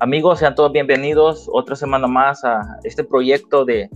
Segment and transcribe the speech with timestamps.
[0.00, 3.90] Amigos, sean todos bienvenidos otra semana más a este proyecto de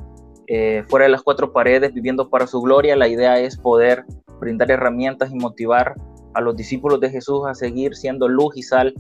[0.49, 2.97] eh, Fuera de las Cuatro Paredes, Viviendo para su Gloria.
[2.97, 4.05] La idea es poder
[4.41, 5.95] brindar herramientas y motivar
[6.35, 8.95] a los discípulos de Jesús a seguir siendo luz y sal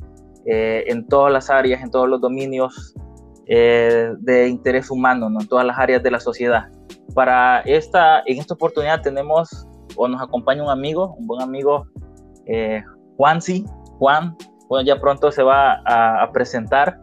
[0.46, 2.94] eh, en todas las áreas, en todos los dominios
[3.46, 5.40] eh, de interés humano, ¿no?
[5.40, 6.70] en todas las áreas de la sociedad.
[7.14, 9.66] Para esta, en esta oportunidad tenemos
[9.96, 11.86] o nos acompaña un amigo, un buen amigo,
[13.16, 13.64] Juan sí,
[13.98, 14.36] Juan,
[14.72, 16.98] bueno, ya pronto se va a, presentar.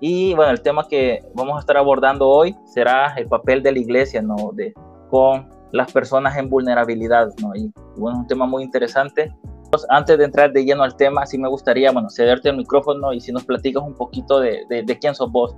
[0.00, 3.78] Y bueno, el tema que vamos a estar abordando hoy será el papel de la
[3.78, 4.52] iglesia, ¿no?
[4.54, 4.72] De,
[5.10, 7.54] con las personas en vulnerabilidad, ¿no?
[7.54, 9.30] Y bueno, es un tema muy interesante.
[9.90, 13.20] Antes de entrar de lleno al tema, sí me gustaría, bueno, cederte el micrófono y
[13.20, 15.54] si nos platicas un poquito de, de, quién sos vos.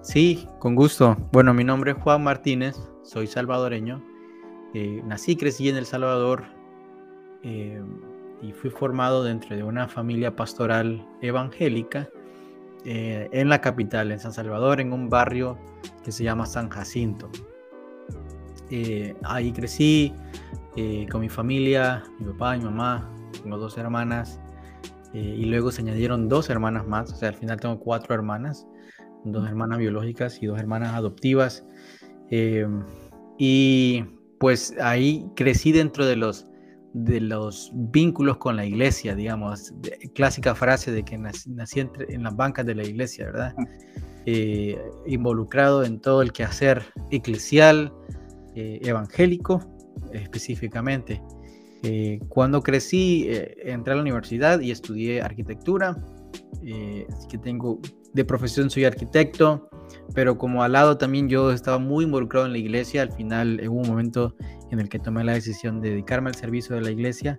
[0.00, 1.14] Sí, con gusto.
[1.30, 4.02] Bueno, mi nombre es Juan Martínez, soy salvadoreño.
[4.72, 6.44] Eh, nací, crecí en El Salvador.
[7.42, 7.82] Eh,
[8.42, 12.08] y fui formado dentro de una familia pastoral evangélica
[12.84, 15.58] eh, en la capital, en San Salvador, en un barrio
[16.04, 17.28] que se llama San Jacinto.
[18.70, 20.12] Eh, ahí crecí
[20.76, 23.10] eh, con mi familia, mi papá, mi mamá,
[23.42, 24.40] tengo dos hermanas
[25.12, 28.66] y luego se añadieron dos hermanas más, o sea, al final tengo cuatro hermanas,
[29.24, 31.64] dos hermanas biológicas y dos hermanas adoptivas.
[33.38, 34.04] y
[34.38, 36.46] pues ahí crecí dentro de los
[36.96, 39.74] de los vínculos con la iglesia, digamos,
[40.14, 43.54] clásica frase de que nací, en las bancas de la iglesia, ¿verdad?
[44.24, 47.92] Eh, involucrado en todo el quehacer eclesial,
[48.54, 49.60] eh, evangélico
[50.12, 51.22] específicamente.
[51.82, 55.96] Eh, cuando crecí, entré a la universidad y estudié arquitectura,
[57.12, 57.80] así que tengo,
[58.12, 59.68] de profesión soy arquitecto,
[60.14, 63.80] pero como al lado también yo estaba muy involucrado en la iglesia, al final hubo
[63.80, 64.34] un momento
[64.70, 67.38] en el que tomé la decisión de dedicarme al servicio de la iglesia.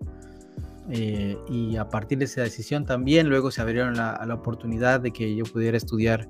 [0.90, 5.12] Eh, y a partir de esa decisión también luego se abrieron la, la oportunidad de
[5.12, 6.30] que yo pudiera estudiar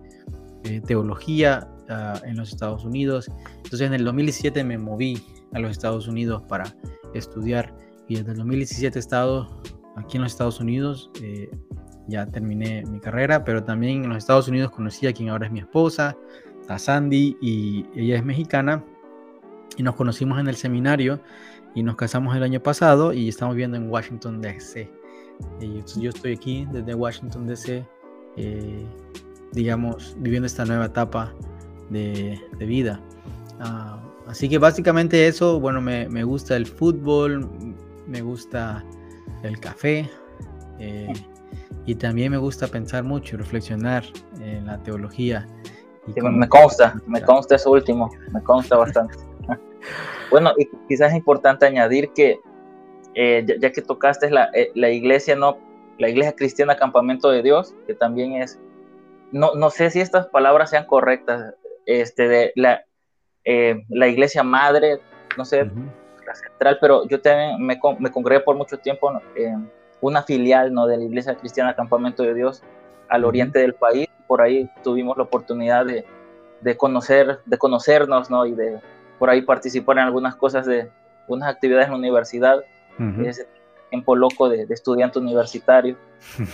[0.63, 3.31] eh, teología ah, en los Estados Unidos.
[3.57, 5.21] Entonces en el 2017 me moví
[5.53, 6.75] a los Estados Unidos para
[7.13, 7.73] estudiar
[8.07, 9.61] y desde el 2017 he estado
[9.95, 11.11] aquí en los Estados Unidos.
[11.21, 11.49] Eh,
[12.07, 15.51] ya terminé mi carrera, pero también en los Estados Unidos conocí a quien ahora es
[15.51, 16.17] mi esposa,
[16.67, 18.83] a Sandy, y ella es mexicana
[19.77, 21.21] y nos conocimos en el seminario
[21.75, 24.89] y nos casamos el año pasado y estamos viviendo en Washington, D.C.
[25.99, 27.85] yo estoy aquí desde Washington, D.C.,
[28.37, 28.85] eh,
[29.53, 31.33] digamos, viviendo esta nueva etapa
[31.89, 32.99] de, vida.
[33.59, 37.49] Ah, así que básicamente eso, bueno, me, me, gusta el fútbol,
[38.07, 38.83] me gusta
[39.43, 40.09] el café
[40.79, 41.13] eh,
[41.85, 44.03] y también me gusta pensar mucho y reflexionar
[44.41, 45.47] en la teología.
[46.15, 49.15] me consta, me consta eso último, me consta bastante.
[50.29, 52.41] Bueno, y quizás es importante añadir que,
[53.15, 55.57] eh, ya, que tocaste la, eh, la, iglesia, ¿no?
[55.97, 58.59] La iglesia cristiana Campamento de Dios, que también es,
[59.31, 61.53] no, no sé si estas palabras sean correctas,
[61.85, 62.83] este, de la,
[63.45, 64.99] eh, la iglesia madre,
[65.37, 69.71] no sé, la central, pero yo también me, me congregué por mucho tiempo en
[70.01, 70.87] una filial, ¿no?
[70.87, 72.63] De la iglesia cristiana Campamento de Dios
[73.09, 76.05] al oriente del país, por ahí tuvimos la oportunidad de,
[76.61, 78.45] de conocer, de conocernos, ¿no?
[78.45, 78.79] Y de
[79.17, 80.89] por ahí participar en algunas cosas de
[81.27, 82.63] unas actividades en la universidad,
[83.23, 83.47] ese
[83.89, 85.97] tiempo loco de, estudiante universitario.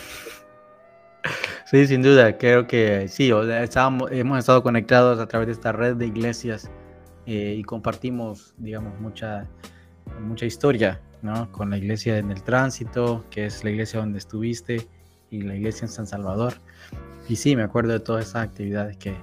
[1.66, 6.06] Sí, sin duda, creo que sí, hemos estado conectados a través de esta red de
[6.06, 6.70] iglesias
[7.26, 9.48] eh, y compartimos, digamos, mucha,
[10.20, 11.52] mucha historia, ¿no?
[11.52, 14.88] Con la iglesia en el tránsito, que es la iglesia donde estuviste,
[15.30, 16.54] y la iglesia en San Salvador.
[17.28, 19.16] Y sí, me acuerdo de todas esas actividades que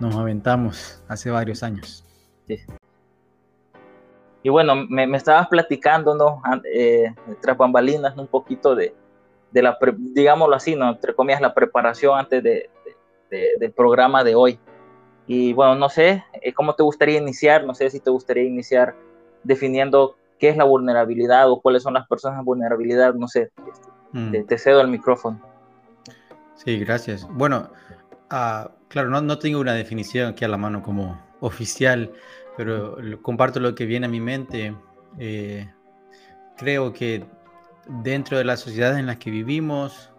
[0.00, 2.06] nos aventamos hace varios años.
[4.42, 6.42] Y bueno, me, estabas platicando, ¿no?
[6.72, 8.94] Eh, tras bambalinas, un poquito de,
[9.50, 10.88] de la, digámoslo así, ¿no?
[10.90, 12.70] Entre comillas, la preparación antes de,
[13.30, 14.58] del programa de hoy.
[15.26, 18.94] Y bueno, no sé eh, cómo te gustaría iniciar, no sé si te gustaría iniciar
[19.44, 23.52] definiendo qué es la vulnerabilidad o cuáles son las personas en vulnerabilidad, no sé,
[24.10, 24.44] mm.
[24.44, 25.40] te, cedo el micrófono.
[26.56, 27.28] Sí, gracias.
[27.30, 27.70] Bueno,
[28.32, 32.10] uh, claro, no, no tengo una definición aquí a la mano como oficial,
[32.56, 34.74] pero comparto lo que viene a mi mente.
[35.16, 35.70] Eh,
[36.56, 37.24] creo que
[38.02, 40.10] dentro de la sociedad en la que vivimos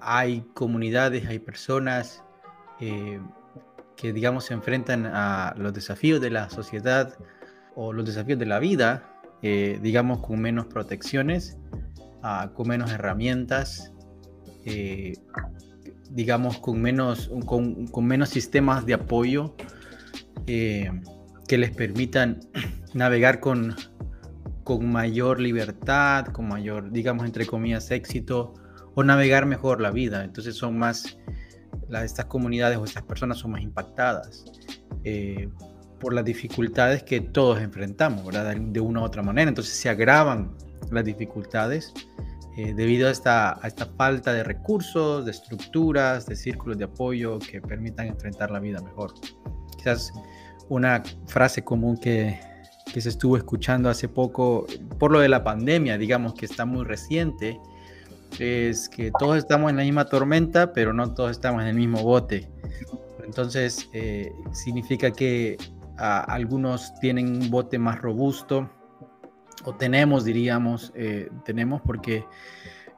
[0.00, 2.22] hay comunidades, hay personas
[2.78, 3.18] eh,
[3.96, 7.18] que, digamos, se enfrentan a los desafíos de la sociedad
[7.76, 9.04] o los desafíos de la vida,
[9.42, 11.58] eh, digamos, con menos protecciones,
[12.22, 13.92] ah, con menos herramientas
[16.10, 19.54] digamos, con menos, con, menos sistemas de apoyo
[20.46, 20.90] eh,
[21.46, 22.40] que les permitan
[22.94, 23.76] navegar con,
[24.64, 28.54] con mayor libertad, con mayor, digamos, entre comillas, éxito
[28.94, 30.24] o navegar mejor la vida.
[30.24, 31.18] Entonces son más,
[31.90, 34.44] estas comunidades o estas personas son más impactadas
[35.04, 35.48] eh,
[36.00, 38.56] por las dificultades que todos enfrentamos, ¿verdad?
[38.56, 39.48] De una u otra manera.
[39.48, 40.56] Entonces se agravan
[40.90, 41.92] las dificultades
[42.56, 47.38] eh, debido a esta, a esta falta de recursos, de estructuras, de círculos de apoyo
[47.38, 49.14] que permitan enfrentar la vida mejor.
[49.76, 50.12] Quizás
[50.68, 52.40] una frase común que,
[52.92, 54.66] que se estuvo escuchando hace poco
[54.98, 57.60] por lo de la pandemia, digamos que está muy reciente,
[58.38, 62.02] es que todos estamos en la misma tormenta, pero no todos estamos en el mismo
[62.02, 62.48] bote.
[63.24, 65.56] Entonces, eh, significa que
[66.00, 68.70] algunos tienen un bote más robusto,
[69.64, 72.24] o tenemos, diríamos, eh, tenemos porque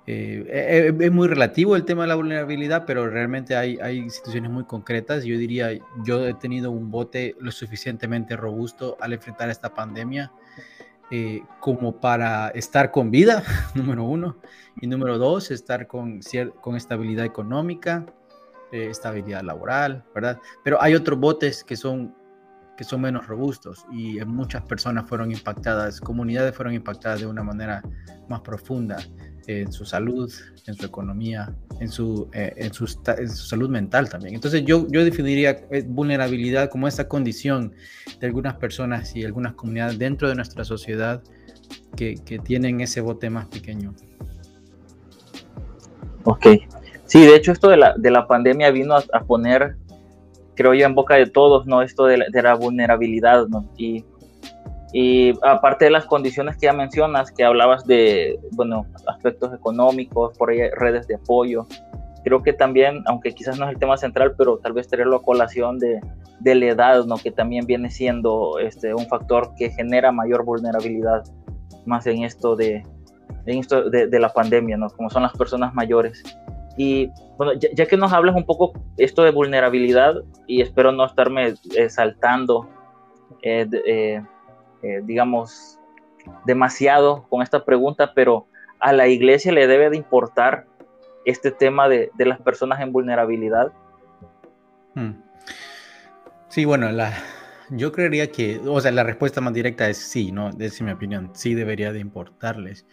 [0.07, 4.65] eh, es muy relativo el tema de la vulnerabilidad, pero realmente hay, hay situaciones muy
[4.65, 5.25] concretas.
[5.25, 5.71] Yo diría,
[6.05, 10.33] yo he tenido un bote lo suficientemente robusto al enfrentar esta pandemia
[11.15, 13.43] eh, como para estar con vida,
[13.75, 14.39] número uno,
[14.81, 16.21] y número dos, estar con,
[16.63, 18.07] con estabilidad económica,
[18.73, 20.41] eh, estabilidad laboral, ¿verdad?
[20.65, 22.15] Pero hay otros botes que son,
[22.77, 27.83] que son menos robustos y muchas personas fueron impactadas, comunidades fueron impactadas de una manera
[28.29, 28.97] más profunda
[29.47, 30.33] en su salud,
[30.67, 34.35] en su economía, en su, eh, en su, salud mental también.
[34.35, 37.73] Entonces yo, yo definiría eh, vulnerabilidad como esa condición
[38.21, 41.23] de algunas personas y algunas comunidades dentro de nuestra sociedad
[41.97, 43.95] que, que tienen ese bote más pequeño.
[46.25, 46.47] Ok.
[47.13, 49.77] Sí, de hecho esto de la, de la pandemia vino a, poner,
[50.55, 51.83] creo yo, en boca de todos, ¿no?
[51.83, 53.69] Esto de la, de la vulnerabilidad, ¿no?
[53.77, 54.05] Y
[54.93, 60.51] y aparte de las condiciones que ya mencionas, que hablabas de, bueno, aspectos económicos, por
[60.51, 61.67] ahí redes de apoyo,
[62.25, 65.23] creo que también, aunque quizás no es el tema central, pero tal vez tenerlo a
[65.23, 65.99] colación de,
[66.41, 67.17] de la edad, ¿no?
[67.17, 71.25] Que también viene siendo este, un factor que genera mayor vulnerabilidad,
[71.87, 72.85] más en esto de,
[73.47, 74.91] en esto de, de, la pandemia, ¿no?
[74.91, 76.23] Como son las personas mayores.
[76.77, 80.15] Y bueno, ya, que nos hablas un poco esto de vulnerabilidad,
[80.47, 82.69] y espero no estarme eh, saltando
[83.43, 84.23] eh, eh,
[84.83, 85.79] eh, digamos,
[86.45, 88.47] demasiado con esta pregunta, pero
[88.81, 90.67] a la iglesia le debe de importar
[91.25, 93.73] este tema de, las personas en vulnerabilidad.
[94.95, 95.13] Hmm.
[96.49, 97.13] Sí, bueno, la,
[97.71, 100.51] yo creería que, o sea, la respuesta más directa es sí, ¿no?
[100.59, 102.85] Es mi opinión, sí debería de importarles.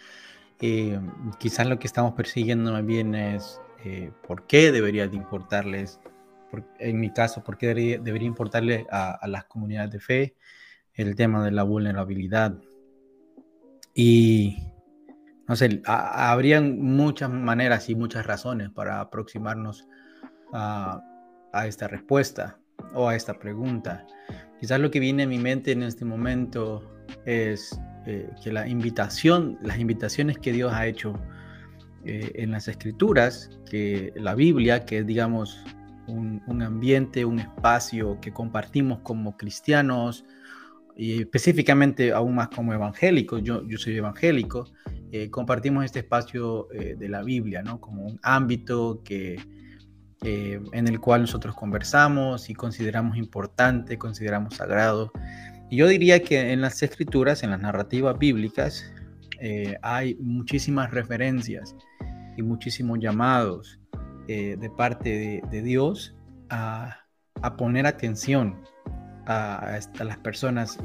[0.62, 1.00] Eh,
[1.40, 6.00] quizás lo que estamos persiguiendo más bien es eh, por qué debería de importarles,
[6.80, 10.36] en mi caso, por qué debería, debería importarle a, las comunidades de fe,
[10.94, 12.56] el tema de la vulnerabilidad.
[13.94, 14.58] Y,
[15.48, 19.88] no sé, habrían muchas maneras y muchas razones para aproximarnos
[20.52, 21.02] a,
[21.66, 22.60] esta respuesta
[22.94, 24.06] o a esta pregunta.
[24.60, 26.84] Quizás lo que viene a mi mente en este momento
[27.26, 31.14] es eh, que la invitación, las invitaciones que Dios ha hecho
[32.06, 35.64] eh, en las escrituras, que la Biblia, que es digamos
[36.08, 40.26] un, un, ambiente, un espacio que compartimos como cristianos,
[41.00, 44.66] y específicamente aún más como evangélico, yo, yo soy evangélico,
[45.14, 47.80] eh, compartimos este espacio eh, de la Biblia, ¿no?
[47.80, 49.40] Como un ámbito que,
[50.24, 55.14] eh, en el cual nosotros conversamos y consideramos importante, consideramos sagrado.
[55.70, 58.92] Y yo diría que en las escrituras, en las narrativas bíblicas,
[59.82, 61.78] hay muchísimas referencias
[62.40, 63.80] y muchísimos llamados
[64.28, 66.16] de parte de, de Dios
[66.50, 67.00] a,
[67.42, 68.56] a poner atención
[69.26, 70.78] a, las personas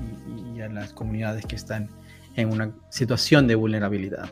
[0.54, 1.88] y, a las comunidades que están
[2.37, 4.28] en una situación de vulnerabilidad.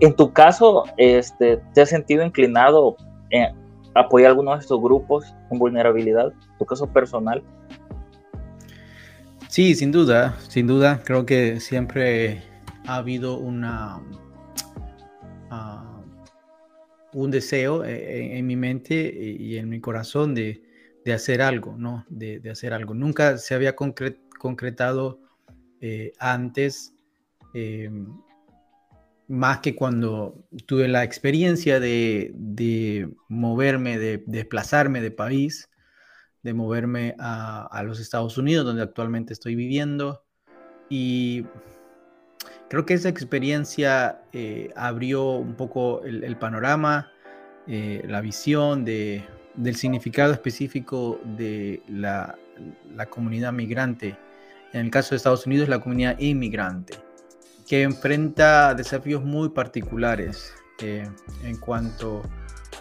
[0.00, 2.96] En tu caso, este, ¿te has sentido inclinado
[3.30, 3.54] en
[3.94, 6.32] apoyar algunos de estos grupos con vulnerabilidad?
[6.58, 7.42] ¿Tu caso personal?
[9.48, 11.00] Sí, sin duda, sin duda.
[11.04, 12.42] Creo que siempre
[12.86, 14.00] ha habido una,
[15.52, 16.02] uh,
[17.12, 20.62] un deseo eh, en, mi mente y en mi corazón de,
[21.04, 22.04] de hacer algo, ¿no?
[22.08, 22.94] De, hacer algo.
[22.94, 25.20] Nunca se había concretado
[25.80, 26.94] eh, antes,
[27.54, 27.90] eh,
[29.28, 32.34] más que cuando tuve la experiencia de,
[33.28, 35.70] moverme, de, desplazarme de país,
[36.42, 40.24] de moverme a, los Estados Unidos, donde actualmente estoy viviendo.
[40.88, 41.46] Y
[42.72, 47.12] creo que esa experiencia eh, abrió un poco el panorama,
[47.66, 49.24] la visión de
[49.54, 52.38] del significado específico de la,
[53.10, 54.16] comunidad migrante.
[54.72, 56.94] En el caso de Estados Unidos, la comunidad inmigrante,
[57.66, 61.08] que enfrenta desafíos muy particulares eh,
[61.44, 62.22] en cuanto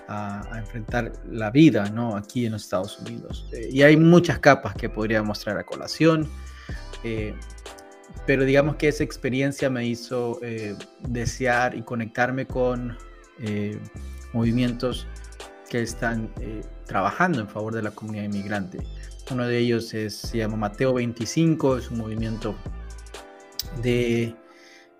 [0.07, 2.15] a, enfrentar la vida ¿no?
[2.15, 3.49] aquí en los Estados Unidos.
[3.51, 6.29] Eh, y hay muchas capas que podría mostrar a colación.
[7.03, 7.33] Eh,
[8.25, 10.75] pero digamos que esa experiencia me hizo eh,
[11.07, 12.97] desear y conectarme con
[13.39, 13.77] eh,
[14.33, 15.07] movimientos
[15.69, 18.79] que están eh, trabajando en favor de la comunidad inmigrante.
[19.31, 22.55] Uno de ellos es, se llama Mateo 25, es un movimiento
[23.81, 24.35] de,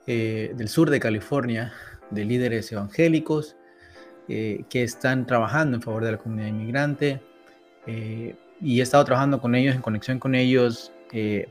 [0.06, 1.74] del sur de California,
[2.12, 3.58] de líderes evangélicos
[4.28, 7.20] que están trabajando en favor de la comunidad inmigrante.
[7.86, 10.94] y he estado trabajando con ellos, en conexión con ellos,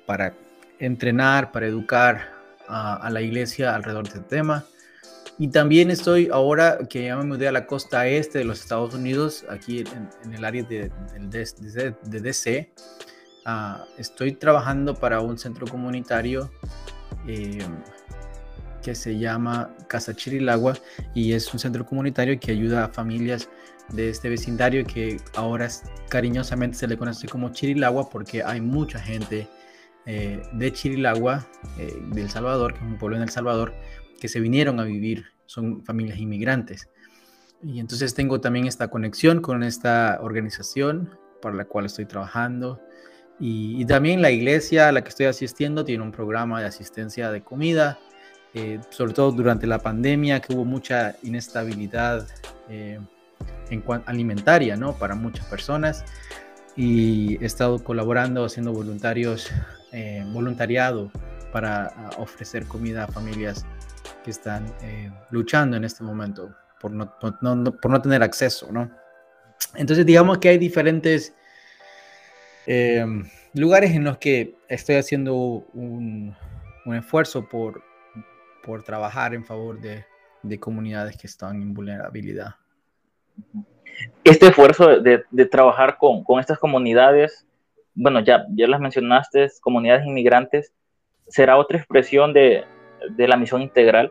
[0.07, 0.35] para
[0.81, 2.33] entrenar, para educar
[2.67, 4.65] a, la iglesia alrededor de este tema.
[5.39, 8.95] Y también estoy ahora que ya me mudé a la costa este de los Estados
[8.95, 9.85] Unidos, aquí
[10.25, 12.71] en, el área de, de, DC,
[13.47, 16.51] ah, estoy trabajando para un centro comunitario
[17.27, 17.59] eh,
[18.83, 20.75] que se llama Casa Chirilagua
[21.15, 23.49] y es un centro comunitario que ayuda a familias
[23.91, 25.69] de este vecindario que ahora
[26.09, 29.49] cariñosamente se le conoce como Chirilagua porque hay mucha gente
[30.07, 31.47] eh, de Chirilagua,
[31.79, 33.75] eh, de El Salvador, que es un pueblo en El Salvador,
[34.19, 36.89] que se vinieron a vivir, son familias inmigrantes.
[37.63, 41.11] Y entonces tengo también esta conexión con esta organización
[41.43, 42.81] para la cual estoy trabajando.
[43.39, 47.43] Y, también la iglesia a la que estoy asistiendo tiene un programa de asistencia de
[47.43, 47.99] comida,
[48.53, 52.27] eh, sobre todo durante la pandemia, que hubo mucha inestabilidad
[52.69, 53.09] en
[54.07, 54.95] alimentaria ¿no?
[54.95, 56.05] para muchas personas.
[56.77, 59.51] Y he estado colaborando, haciendo voluntarios
[59.93, 61.11] eh, voluntariado
[61.53, 63.67] para ah, ofrecer comida a familias
[64.25, 68.91] que están eh, luchando en este momento por no, por no, tener acceso, ¿no?
[69.75, 71.35] Entonces, digamos que hay diferentes
[72.67, 73.05] eh,
[73.53, 76.35] lugares en los que estoy haciendo un,
[76.87, 77.83] un esfuerzo por,
[78.65, 80.05] por trabajar en favor de,
[80.43, 82.55] de, comunidades que están en vulnerabilidad.
[84.25, 87.47] Este esfuerzo de, de trabajar con, con, estas comunidades
[88.01, 90.73] bueno, ya, ya las mencionaste, comunidades inmigrantes,
[91.29, 92.65] ¿será otra expresión de,
[93.19, 94.11] la misión integral?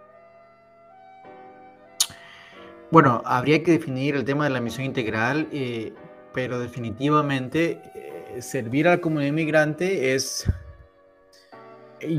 [2.92, 5.92] Bueno, habría que definir el tema de la misión integral, eh,
[6.36, 10.52] pero definitivamente eh, servir a la comunidad inmigrante es,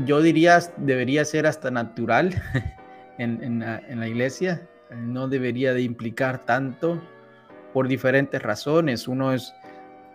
[0.05, 2.33] yo diría, debería ser hasta natural
[3.17, 7.01] en, la, iglesia, no debería de implicar tanto
[7.71, 9.07] por diferentes razones.
[9.07, 9.53] Uno es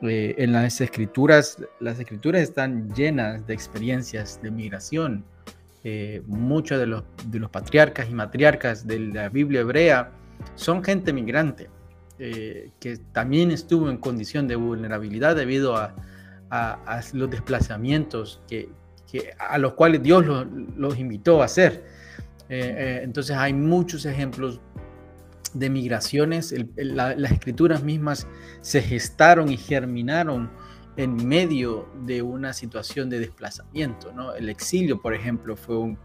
[0.03, 5.25] eh, en las escrituras, las escrituras están llenas de experiencias de migración.
[5.85, 10.11] Eh, muchos de los, de los patriarcas y matriarcas de la Biblia hebrea
[10.55, 11.71] son gente migrante,
[12.19, 15.95] eh, que también estuvo en condición de vulnerabilidad debido a,
[16.51, 18.69] a, los desplazamientos que,
[19.11, 21.85] que, a los cuales Dios los, los invitó a hacer.
[22.49, 24.61] entonces hay muchos ejemplos
[25.59, 28.27] de migraciones, las escrituras mismas
[28.61, 30.51] se gestaron y germinaron
[30.97, 34.13] en medio de una situación de desplazamiento.
[34.37, 35.99] El exilio, por ejemplo, fue un,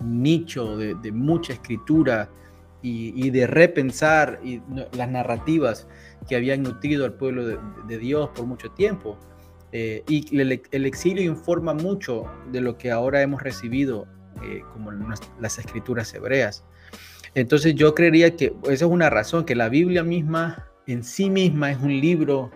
[0.00, 2.28] nicho de, mucha escritura
[2.82, 4.40] y, de repensar
[4.92, 5.88] las narrativas
[6.28, 9.18] que habían nutrido al pueblo de, Dios por mucho tiempo.
[9.72, 14.06] Eh, y el, exilio informa mucho de lo que ahora hemos recibido
[14.42, 16.64] eh, como las escrituras hebreas.
[17.34, 21.70] Entonces yo creería que esa es una razón, que la Biblia misma en sí misma
[21.70, 22.50] es un libro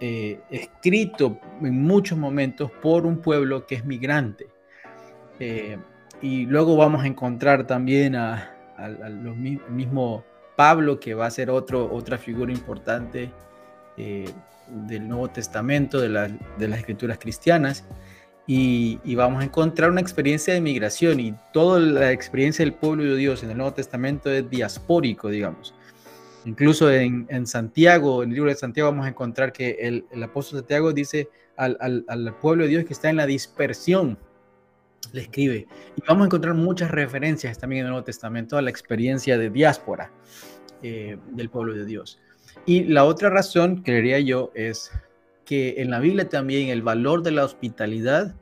[0.00, 4.46] eh, escrito en muchos momentos por un pueblo que es migrante.
[5.40, 5.78] Eh,
[6.22, 8.54] y luego vamos a encontrar también a,
[9.68, 10.24] mismo
[10.56, 13.30] Pablo, que va a ser otro, otra figura importante
[13.96, 14.30] eh,
[14.68, 16.08] del Nuevo Testamento, de,
[16.58, 17.84] de las escrituras cristianas
[18.50, 23.14] y, vamos a encontrar una experiencia de migración y toda la experiencia del pueblo de
[23.14, 25.74] Dios en el Nuevo Testamento es diaspórico, digamos.
[26.46, 30.94] Incluso en, Santiago, en el libro de Santiago, vamos a encontrar que el, apóstol Santiago
[30.94, 31.28] dice
[31.58, 34.18] al, pueblo de Dios que está en la dispersión,
[35.12, 35.66] le escribe.
[35.96, 39.50] Y vamos a encontrar muchas referencias también en el Nuevo Testamento a la experiencia de
[39.50, 40.10] diáspora
[40.82, 42.18] eh, del pueblo de Dios.
[42.64, 44.90] Y la otra razón, creería yo, es
[45.48, 48.34] que en la Biblia también el valor de la hospitalidad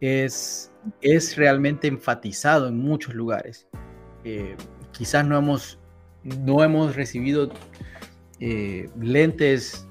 [0.00, 3.66] es, es realmente enfatizado en muchos lugares.
[4.22, 4.54] Eh,
[4.92, 5.80] quizás no hemos,
[6.22, 7.50] no hemos recibido
[8.38, 9.88] eh, lentes,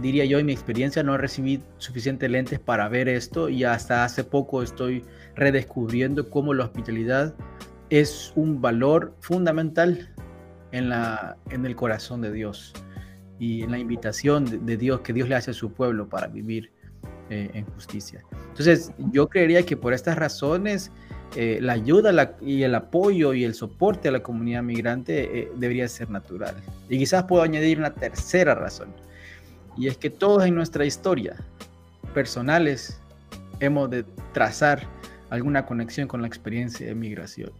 [0.00, 4.24] diría yo, en mi experiencia no recibí suficientes lentes para ver esto y hasta hace
[4.24, 5.04] poco estoy
[5.36, 7.34] redescubriendo cómo la hospitalidad
[7.90, 10.14] es un valor fundamental
[10.72, 12.72] en, la, en el corazón de Dios
[13.38, 16.70] y en la invitación de, Dios que Dios le hace a su pueblo para vivir
[17.30, 18.24] eh, en justicia.
[18.48, 20.90] Entonces, yo creería que por estas razones,
[21.36, 25.86] eh, la ayuda y el apoyo y el soporte a la comunidad migrante eh, debería
[25.86, 26.54] ser natural.
[26.88, 28.88] Y quizás puedo añadir una tercera razón,
[29.76, 31.36] y es que todos en nuestra historia
[32.14, 33.00] personales
[33.60, 34.82] hemos de trazar
[35.30, 37.52] alguna conexión con la experiencia de migración.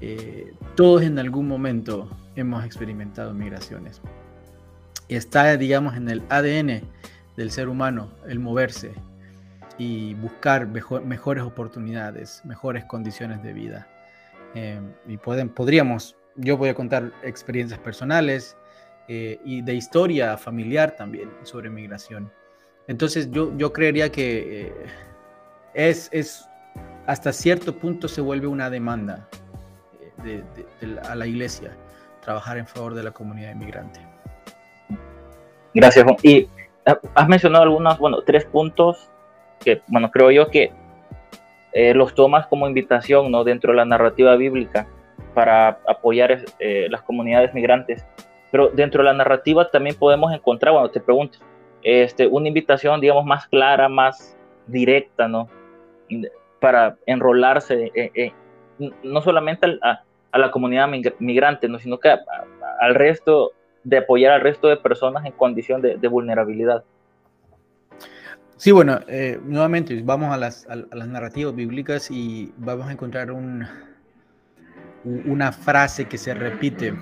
[0.00, 4.00] Eh, todos en algún momento hemos experimentado migraciones.
[5.16, 6.82] Está, digamos, en el ADN
[7.36, 8.92] del ser humano el moverse
[9.76, 13.88] y buscar mejores oportunidades, mejores condiciones de vida.
[14.54, 18.56] Eh, y pueden, podríamos, yo voy a contar experiencias personales
[19.08, 22.30] eh, y de historia familiar también sobre migración.
[22.86, 24.72] Entonces yo, yo creería que
[25.74, 26.48] es, es,
[27.06, 29.28] hasta cierto punto se vuelve una demanda
[31.08, 31.76] a la iglesia
[32.20, 34.09] trabajar en favor de la comunidad inmigrante.
[35.74, 36.48] Gracias, Y
[36.86, 39.08] ah, has mencionado algunos, bueno, tres puntos
[39.60, 40.72] que, bueno, creo yo que
[41.72, 43.44] eh, los tomas como invitación, ¿no?
[43.44, 44.88] Dentro de la narrativa bíblica
[45.34, 48.04] para apoyar eh, las comunidades migrantes.
[48.50, 51.38] Pero dentro de la narrativa también podemos encontrar, bueno, te pregunto,
[51.82, 54.36] este, una invitación, digamos, más clara, más
[54.66, 55.48] directa, ¿no?
[56.58, 58.32] Para enrolarse, eh,
[59.02, 59.78] no solamente
[60.32, 61.78] a la comunidad migrante, ¿no?
[61.78, 62.08] sino que
[62.80, 63.52] al resto,
[63.84, 66.84] de apoyar al resto de personas en condición de, vulnerabilidad.
[68.56, 73.66] Sí, bueno, eh, nuevamente vamos a las, narrativas bíblicas y vamos a encontrar un,
[75.04, 76.94] una frase que se repite.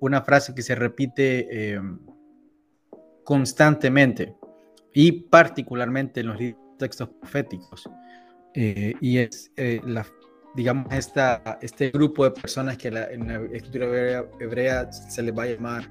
[0.00, 1.80] Una frase que se repite eh,
[3.22, 4.34] constantemente
[4.92, 6.38] y particularmente en los
[6.76, 7.88] textos proféticos.
[8.54, 9.52] Eh, y es,
[9.84, 10.04] la,
[10.54, 15.46] digamos, esta, este grupo de personas que en la escritura hebrea, se les va a
[15.46, 15.88] llamar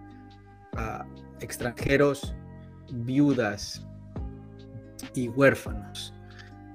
[0.74, 1.06] a
[1.40, 2.36] extranjeros,
[2.94, 3.86] viudas
[5.16, 6.14] y huérfanos.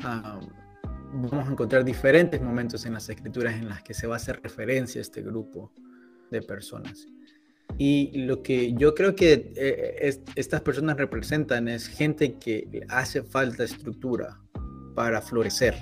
[0.03, 4.41] vamos a encontrar diferentes momentos en las escrituras en las que se va a hacer
[4.43, 5.73] referencia a este grupo
[6.31, 7.07] de personas.
[7.79, 13.65] Y lo que yo creo que eh, estas personas representan es gente que hace falta
[13.65, 14.41] estructura,
[14.97, 15.77] para florecer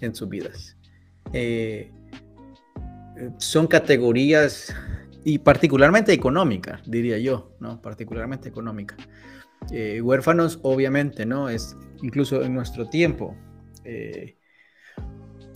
[0.00, 0.76] en sus vidas.
[1.32, 1.90] Eh,
[3.38, 4.74] son categorías
[5.24, 7.80] y particularmente económicas, diría yo, ¿no?
[7.80, 8.98] Particularmente económicas.
[9.70, 11.48] Eh, huérfanos, obviamente, ¿no?
[11.48, 13.34] Es incluso en nuestro tiempo.
[13.84, 14.36] Eh,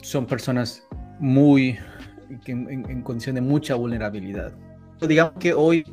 [0.02, 0.86] son personas
[1.20, 1.78] muy
[2.46, 4.56] en, en, condición de mucha vulnerabilidad.
[5.06, 5.84] Digamos que hoy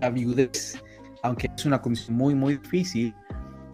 [0.00, 0.82] la viudez,
[1.22, 3.14] aunque es una condición muy, muy difícil,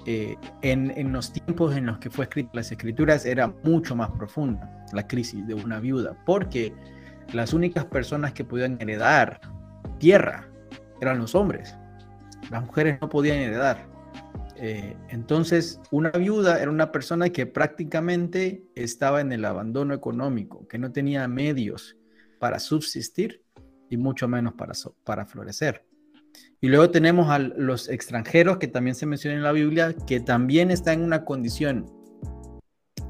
[0.06, 4.84] eh, en, los tiempos en los que fue escrita las escrituras era mucho más profunda
[4.92, 6.74] la crisis de una viuda, porque
[7.32, 9.40] las únicas personas que podían heredar
[9.98, 10.48] tierra
[11.00, 11.76] eran los hombres.
[12.50, 13.88] Las mujeres no podían heredar.
[14.56, 20.78] Eh, entonces, una viuda era una persona que prácticamente estaba en el abandono económico, que
[20.78, 21.96] no tenía medios
[22.38, 23.42] para subsistir
[23.88, 25.86] y mucho menos para, para florecer.
[26.60, 30.70] Y luego tenemos a los extranjeros que también se menciona en la Biblia, que también
[30.70, 31.84] están en una condición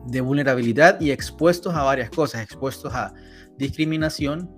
[0.06, 3.14] de vulnerabilidad y expuestos a varias cosas, expuestos a
[3.56, 4.50] discriminación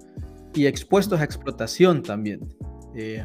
[0.55, 2.57] y expuestos a explotación también,
[2.94, 3.24] eh,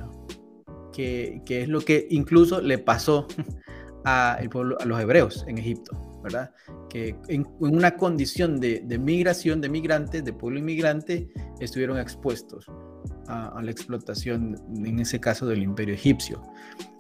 [0.92, 3.28] que, es lo que incluso le pasó
[4.04, 4.40] a,
[4.86, 6.52] los hebreos en Egipto, ¿verdad?
[6.90, 11.30] Que en, una condición de migración, de migrantes, de pueblo inmigrante,
[11.62, 12.68] estuvieron expuestos
[13.32, 16.42] a, la explotación, en ese caso del imperio egipcio.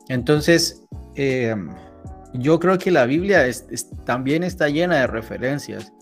[0.07, 1.55] Entonces, eh,
[2.33, 3.45] yo creo que la Biblia
[4.05, 5.93] también está llena de referencias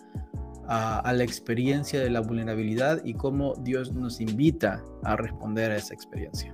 [0.68, 5.96] a, la experiencia de la vulnerabilidad y cómo Dios nos invita a responder a esa
[5.96, 6.54] experiencia.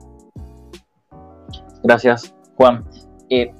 [1.83, 2.85] Gracias, Juan.
[3.29, 3.53] Eh,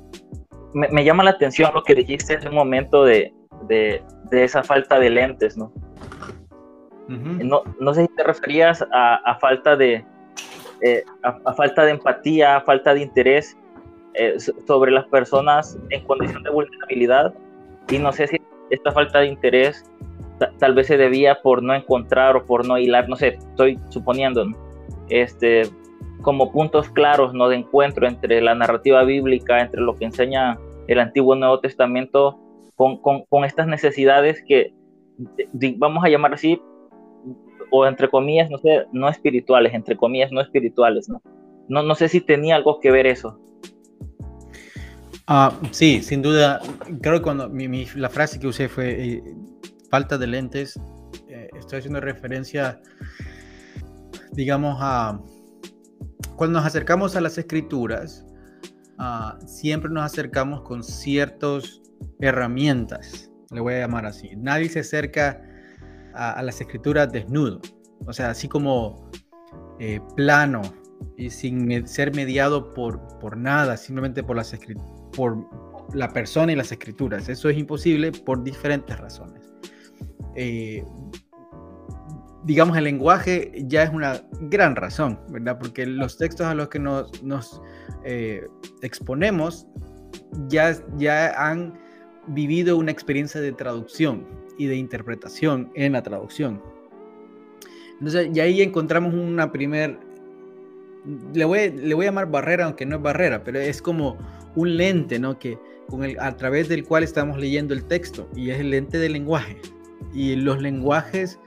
[0.73, 3.33] me, llama la atención lo que dijiste en un momento de,
[3.67, 4.01] de,
[4.31, 5.73] de esa falta de lentes, ¿no?
[7.07, 10.03] No, no, sé si te referías a, falta de
[10.81, 13.57] eh, a, falta de empatía, a falta de interés
[14.13, 17.33] eh, sobre las personas en condición de vulnerabilidad.
[17.89, 18.37] Y no sé si
[18.69, 19.83] esta falta de interés
[20.59, 24.45] tal vez se debía por no encontrar o por no hilar, no sé, estoy suponiendo,
[25.09, 25.63] este,
[26.21, 27.47] como puntos claros ¿no?
[27.47, 32.39] de encuentro entre la narrativa bíblica, entre lo que enseña el Antiguo y Nuevo Testamento,
[32.75, 34.73] con, con, con estas necesidades que,
[35.77, 36.61] vamos a llamar así,
[37.75, 41.21] o entre comillas, no sé, no espirituales, entre comillas, no espirituales, ¿no?
[41.67, 43.39] No, no sé si tenía algo que ver eso.
[45.27, 46.61] Ah, sí, sin duda.
[47.01, 47.51] Creo que cuando
[47.95, 49.23] la frase que usé fue eh,
[49.89, 50.79] falta de lentes,
[51.27, 52.79] eh, estoy haciendo referencia,
[54.33, 55.19] digamos, a
[56.35, 58.25] cuando nos acercamos a las escrituras,
[58.99, 61.81] ah, siempre nos acercamos con ciertas
[62.19, 64.29] herramientas, le voy a llamar así.
[64.35, 65.41] Nadie se acerca
[66.15, 67.59] a, las escrituras desnudo,
[68.05, 69.09] o sea, así como
[69.79, 70.61] eh, plano
[71.17, 74.57] y sin ser mediado por, por nada, simplemente por las
[75.15, 75.37] por
[75.93, 77.29] la persona y las escrituras.
[77.29, 79.53] Eso es imposible por diferentes razones.
[80.35, 80.83] Eh,
[82.43, 85.57] digamos, el lenguaje ya es una gran razón, ¿verdad?
[85.57, 87.61] Porque los textos a los que nos, nos
[88.03, 88.45] eh,
[88.81, 89.67] exponemos
[90.47, 91.77] ya, ya han
[92.27, 96.61] vivido una experiencia de traducción y de interpretación en la traducción.
[97.93, 99.97] Entonces, y ahí encontramos una primer,
[101.33, 104.17] le voy, le voy a llamar barrera, aunque no es barrera, pero es como
[104.55, 105.39] un lente, ¿no?
[105.39, 108.97] Que con el, a través del cual estamos leyendo el texto, y es el lente
[108.97, 109.61] del lenguaje.
[110.13, 111.39] Y los lenguajes,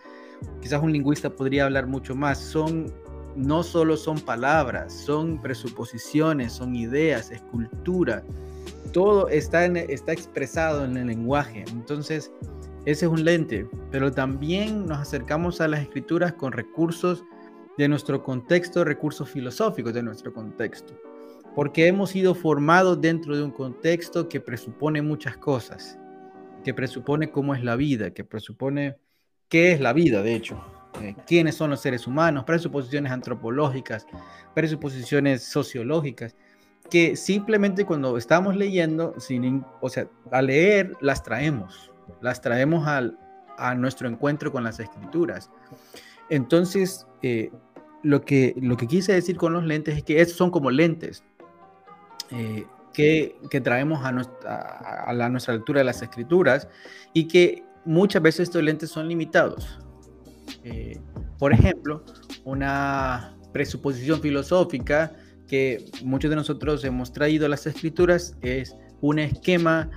[0.61, 2.92] quizás un lingüista podría hablar mucho más, son
[3.37, 8.25] no solo son palabras, son presuposiciones, son ideas, escultura,
[8.92, 11.64] todo está, está expresado en el lenguaje.
[11.71, 12.33] Entonces,
[12.90, 17.22] ese es un lente, pero también nos acercamos a las escrituras con recursos
[17.77, 20.98] de nuestro contexto, recursos filosóficos de nuestro contexto,
[21.55, 25.98] porque hemos sido formados dentro de un contexto que presupone muchas cosas,
[26.64, 28.96] que presupone cómo es la vida, que presupone
[29.51, 30.59] qué es la vida, de hecho,
[31.03, 34.07] eh, quiénes son los seres humanos, presuposiciones antropológicas,
[34.55, 36.37] presuposiciones sociológicas,
[36.88, 41.88] que simplemente cuando estamos leyendo, sin, o sea, a leer las traemos,
[42.21, 43.18] las traemos al,
[43.59, 45.51] a nuestro encuentro con las escrituras.
[46.31, 47.51] Entonces, eh,
[48.03, 51.25] lo, que, lo que quise decir con los lentes es que estos son como lentes
[52.31, 56.68] eh, que, que, traemos a nuestra, a, la, nuestra lectura de las escrituras
[57.12, 59.79] y que muchas veces estos lentes son limitados.
[60.64, 60.99] Eh,
[61.38, 62.05] por ejemplo,
[62.44, 65.12] una presuposición filosófica
[65.47, 69.90] que muchos de nosotros hemos traído a las escrituras es un esquema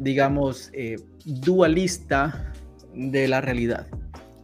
[0.00, 2.52] digamos, eh, dualista
[2.94, 3.86] de la realidad.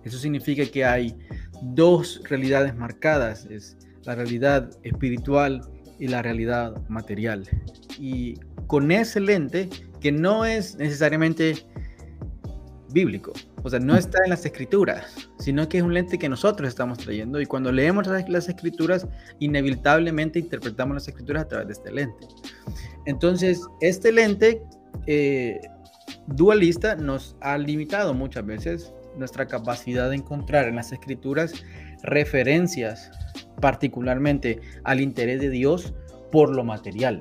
[0.05, 1.17] Eso significa que hay
[1.63, 5.63] dos realidades marcadas, es la realidad espiritual
[5.99, 7.49] y la realidad material.
[7.99, 8.35] Y
[8.67, 9.69] con ese lente,
[10.01, 11.67] que no es necesariamente
[12.93, 16.69] bíblico, o sea, no está en las escrituras, sino que es un lente que nosotros
[16.69, 19.09] estamos trayendo y cuando leemos las escrituras,
[19.41, 22.29] inevitablemente interpretamos las escrituras a través de este lente.
[23.07, 24.63] Entonces, este lente
[25.07, 25.61] eh,
[26.27, 31.53] dualista nos ha limitado muchas veces nuestra capacidad de encontrar en las escrituras
[32.03, 33.11] referencias
[33.61, 35.95] particularmente al interés de Dios
[36.31, 37.21] por lo material,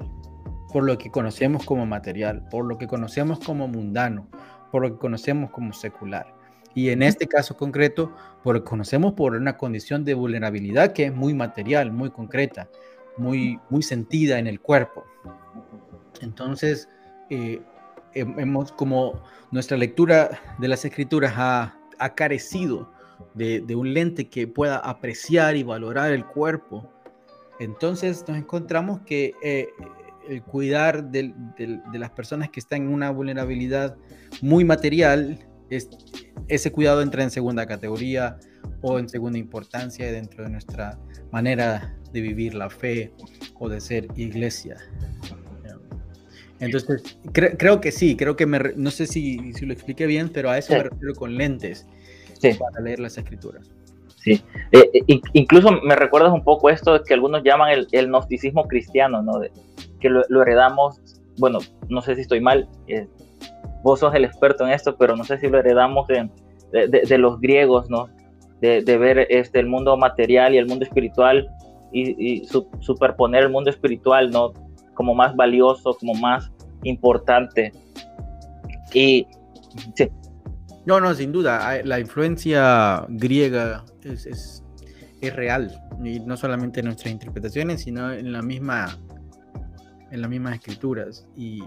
[0.73, 4.27] por lo que conocemos como material, por lo que conocemos como mundano,
[4.71, 6.33] por lo que conocemos como secular.
[6.73, 11.05] Y en este caso concreto, por lo que conocemos por una condición de vulnerabilidad que
[11.05, 12.67] es muy material, muy concreta,
[13.17, 15.05] muy, muy sentida en el cuerpo.
[16.19, 16.89] Entonces,
[17.29, 17.61] eh,
[18.13, 21.73] hemos como nuestra lectura de las escrituras ha,
[22.15, 22.91] carecido
[23.33, 26.89] de, un lente que pueda apreciar y valorar el cuerpo.
[27.59, 29.69] Entonces nos encontramos que eh,
[30.27, 31.33] el cuidar de,
[31.93, 33.97] las personas que están en una vulnerabilidad
[34.41, 35.89] muy material, es,
[36.47, 38.37] ese cuidado entra en segunda categoría
[38.81, 40.99] o en segunda importancia dentro de nuestra
[41.31, 43.13] manera de vivir la fe
[43.55, 44.77] o de ser iglesia.
[46.65, 50.49] Entonces, creo que sí, creo que me, no sé si, si, lo expliqué bien, pero
[50.49, 51.87] a eso me refiero con lentes
[52.59, 53.71] para leer las escrituras.
[54.17, 58.67] Sí, eh, eh, incluso me recuerdas un poco esto que algunos llaman el, el gnosticismo
[58.67, 59.39] cristiano, ¿no?
[59.39, 59.51] De,
[59.99, 60.99] que lo, heredamos,
[61.37, 63.07] bueno, no sé si estoy mal, eh,
[63.83, 66.27] vos sos el experto en esto, pero no sé si lo heredamos de,
[66.71, 68.09] de, los griegos, ¿no?
[68.61, 71.47] De, ver este, el mundo material y el mundo espiritual
[71.91, 72.47] y, y
[72.79, 74.53] superponer el mundo espiritual, ¿no?
[74.95, 76.51] como más valioso, como más
[76.85, 77.71] importante.
[78.93, 79.27] Y
[79.95, 80.09] sí.
[80.85, 84.63] No, no, sin duda, la influencia griega es, es,
[85.19, 85.71] es real,
[86.03, 88.95] y no solamente en nuestras interpretaciones, sino en la misma
[90.11, 91.27] en las mismas escrituras.
[91.35, 91.63] Y,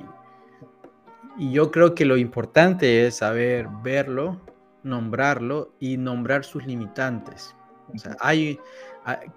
[1.36, 4.40] y yo creo que lo importante es saber verlo,
[4.82, 7.54] nombrarlo y nombrar sus limitantes.
[7.94, 8.58] O sea, hay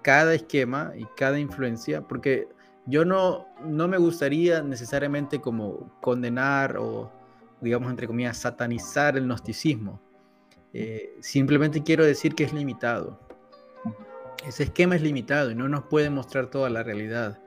[0.02, 2.48] cada esquema y cada influencia, porque
[2.86, 7.12] yo no, no me gustaría necesariamente como condenar o,
[7.60, 10.00] digamos, entre comillas, satanizar el gnosticismo.
[10.72, 13.20] Eh, simplemente quiero decir que es limitado.
[14.46, 17.38] Ese esquema es limitado y no nos puede mostrar toda la realidad.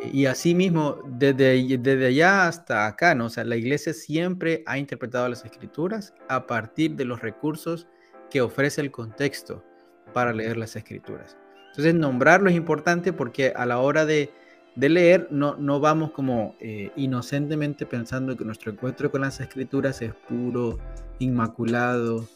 [0.00, 3.26] Eh, y asimismo, desde, desde allá hasta acá, ¿no?
[3.26, 7.86] O sea, la iglesia siempre ha interpretado las escrituras a partir de los recursos
[8.30, 9.64] que ofrece el contexto
[10.12, 11.36] para leer las escrituras.
[11.68, 14.32] Entonces, nombrarlo es importante porque a la hora de,
[14.76, 20.02] de leer, no, no vamos como eh, inocentemente pensando que nuestro encuentro con las escrituras
[20.02, 20.78] es puro,
[21.18, 22.28] inmaculado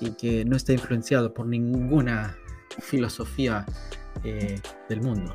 [0.00, 2.36] y que no está influenciado por ninguna
[2.80, 3.66] filosofía
[4.24, 5.34] eh, del mundo.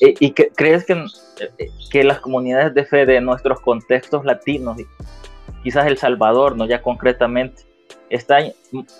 [0.00, 1.04] ¿Y, crees que,
[1.90, 4.78] que las comunidades de fe de nuestros contextos latinos,
[5.62, 7.62] quizás El Salvador, no ya concretamente,
[8.08, 8.38] está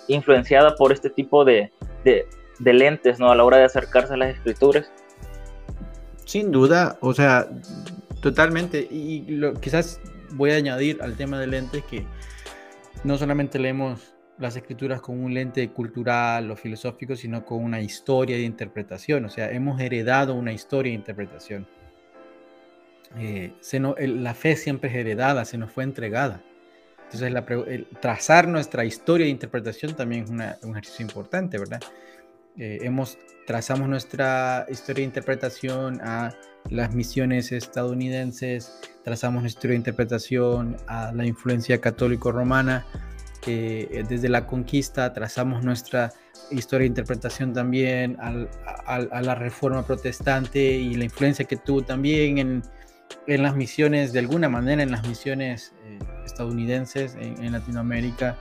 [0.07, 1.71] influenciada por este tipo de,
[2.03, 2.25] de,
[2.59, 3.31] de lentes ¿no?
[3.31, 4.91] a la hora de acercarse a las escrituras?
[6.31, 7.49] Sin duda, o sea,
[8.21, 8.87] totalmente.
[8.89, 9.99] Y lo, quizás
[10.31, 12.05] voy a añadir al tema de lentes que
[13.03, 18.37] no solamente leemos las escrituras con un lente cultural o filosófico, sino con una historia
[18.37, 19.25] de interpretación.
[19.25, 21.67] O sea, hemos heredado una historia de interpretación.
[23.17, 23.51] Eh,
[23.97, 26.41] la fe siempre es heredada, se nos fue entregada.
[27.11, 30.29] Entonces, trazar nuestra historia de interpretación también es
[30.63, 31.81] un ejercicio importante, ¿verdad?
[32.57, 36.33] Eh, hemos trazamos nuestra historia de interpretación a
[36.69, 42.85] las misiones estadounidenses, trazamos nuestra historia de interpretación a la influencia católico-romana,
[43.47, 46.13] eh, desde la conquista trazamos nuestra
[46.51, 52.63] historia de interpretación también a la reforma protestante y la influencia que tuvo también en,
[53.27, 58.37] en las misiones, de alguna manera en las misiones eh, estadounidenses en, Latinoamérica.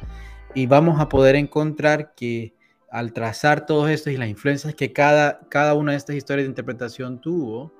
[0.54, 2.54] Y vamos a poder encontrar que
[2.90, 6.50] al trazar todos estos y las influencias que cada, cada una de estas historias de
[6.50, 7.72] interpretación tuvo,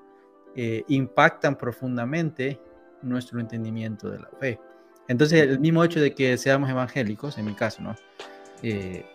[0.55, 2.59] eh, impactan profundamente
[3.01, 4.59] nuestro entendimiento de la fe.
[5.07, 7.95] Entonces, el mismo hecho de que seamos evangélicos, en mi caso, ¿no?
[8.63, 9.05] Eh,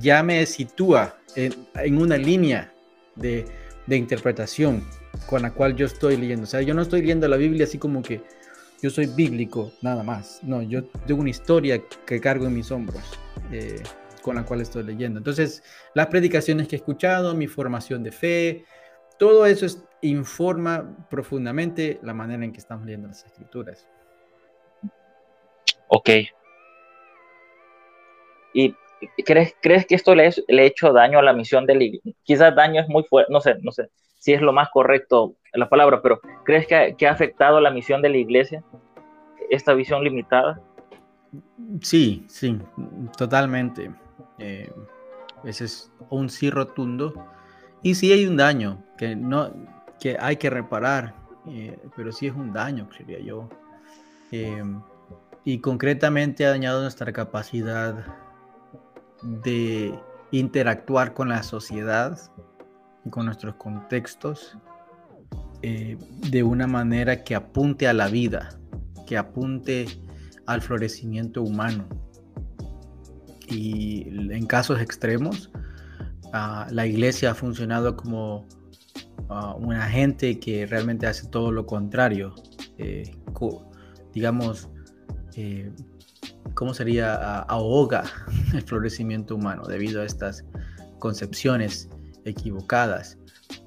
[0.00, 1.54] ya me sitúa en,
[1.98, 2.72] una línea
[3.16, 3.44] de,
[3.86, 4.84] de, interpretación
[5.26, 6.44] con la cual yo estoy leyendo.
[6.44, 8.22] O sea, yo no estoy leyendo la Biblia así como que
[8.80, 10.40] yo soy bíblico, nada más.
[10.42, 13.02] No, yo tengo una historia que cargo en mis hombros.
[13.50, 13.82] Eh,
[14.20, 15.18] con la cual estoy leyendo.
[15.18, 15.62] Entonces,
[15.94, 18.64] las predicaciones que he escuchado, mi formación de fe,
[19.18, 19.66] todo eso
[20.02, 23.86] informa profundamente la manera en que estamos leyendo las escrituras.
[25.88, 26.10] Ok.
[28.54, 28.74] ¿Y
[29.24, 32.12] crees, crees que esto le, le ha hecho daño a la misión de iglesia?
[32.24, 35.68] Quizás daño es muy fuerte, no sé, no sé si es lo más correcto la
[35.68, 38.62] palabra, pero ¿crees que, que ha afectado la misión de la iglesia
[39.50, 40.60] esta visión limitada?
[41.80, 42.58] Sí, sí,
[43.16, 43.90] totalmente.
[44.38, 44.72] Eh,
[45.44, 47.14] ese es un sí rotundo.
[47.82, 49.50] Y sí hay un daño que, no,
[50.00, 51.14] que hay que reparar,
[51.48, 53.48] eh, pero sí es un daño, diría yo.
[54.32, 54.62] Eh,
[55.44, 58.04] y concretamente ha dañado nuestra capacidad
[59.22, 59.98] de
[60.30, 62.18] interactuar con la sociedad
[63.04, 64.58] y con nuestros contextos
[65.60, 68.50] de una manera que apunte a la vida,
[69.06, 69.86] que apunte
[70.46, 71.88] al florecimiento humano
[73.50, 75.50] y en casos extremos,
[76.32, 78.46] ah, la iglesia ha funcionado como
[79.28, 82.34] uh, un agente que realmente hace todo lo contrario.
[82.78, 83.10] Eh,
[84.14, 84.68] digamos,
[85.34, 85.72] eh,
[86.54, 87.14] ¿cómo sería?
[87.14, 88.04] Ah, ahoga
[88.54, 90.44] el florecimiento humano debido a estas
[90.98, 91.88] concepciones
[92.24, 93.18] equivocadas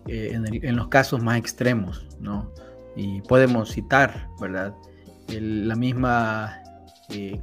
[0.08, 2.54] eh, en, los casos más extremos, ¿no?
[2.96, 4.74] Y podemos citar, ¿verdad?
[5.30, 6.58] la misma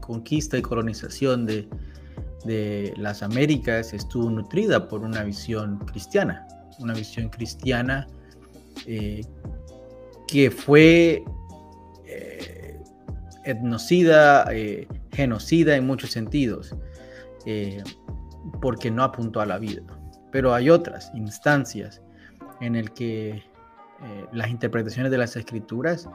[0.01, 1.67] conquista y colonización de,
[2.45, 6.47] de las Américas estuvo nutrida por una visión cristiana,
[6.79, 8.07] una visión cristiana
[8.87, 9.25] eh,
[10.27, 11.25] que fue
[12.07, 12.81] eh,
[13.45, 16.75] etnocida, eh, genocida en muchos sentidos,
[18.61, 19.81] porque no apuntó a la vida.
[20.31, 22.03] Pero hay otras instancias
[22.61, 23.43] en el que
[24.33, 26.11] las interpretaciones de las escrituras,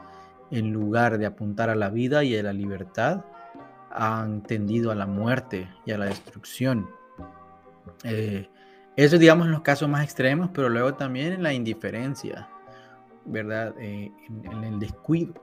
[0.52, 3.24] en lugar de apuntar a la vida y a la libertad,
[3.94, 6.88] han tendido a la muerte y a la destrucción.
[8.02, 8.48] Eh,
[8.96, 12.48] eso, digamos, en los casos más extremos, pero luego también en la indiferencia,
[13.24, 13.74] ¿verdad?
[13.78, 15.34] Eh, en, el descuido,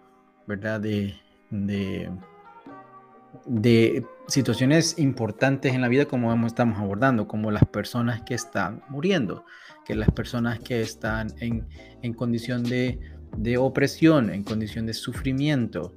[0.47, 0.81] ¿verdad?
[0.81, 1.15] De,
[1.49, 2.09] de,
[3.45, 9.45] de, situaciones importantes en la vida como estamos abordando, como las personas que están muriendo,
[9.85, 11.67] que las personas que están en,
[12.01, 12.99] en condición de,
[13.35, 15.95] de opresión, en condición de sufrimiento,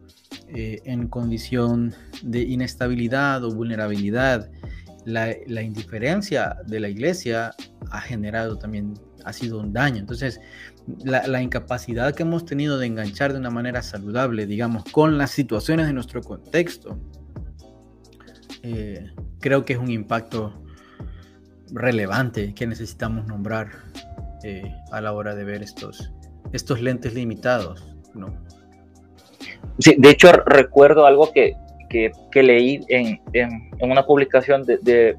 [0.48, 4.50] eh, en condición de inestabilidad o vulnerabilidad.
[5.04, 7.54] La, indiferencia de la iglesia
[7.90, 8.94] ha generado también,
[9.24, 9.98] ha sido un daño.
[9.98, 10.40] Entonces,
[11.04, 15.86] la, incapacidad que hemos tenido de enganchar de una manera saludable, digamos, con las situaciones
[15.86, 16.98] de nuestro contexto,
[18.62, 20.64] eh, creo que es un impacto
[21.70, 23.70] relevante que necesitamos nombrar
[24.42, 26.12] eh, a la hora de ver estos,
[26.52, 28.42] estos lentes limitados, ¿no?
[29.78, 31.54] Sí, de hecho, recuerdo algo que,
[31.88, 35.16] que, leí en, en, una publicación de, de,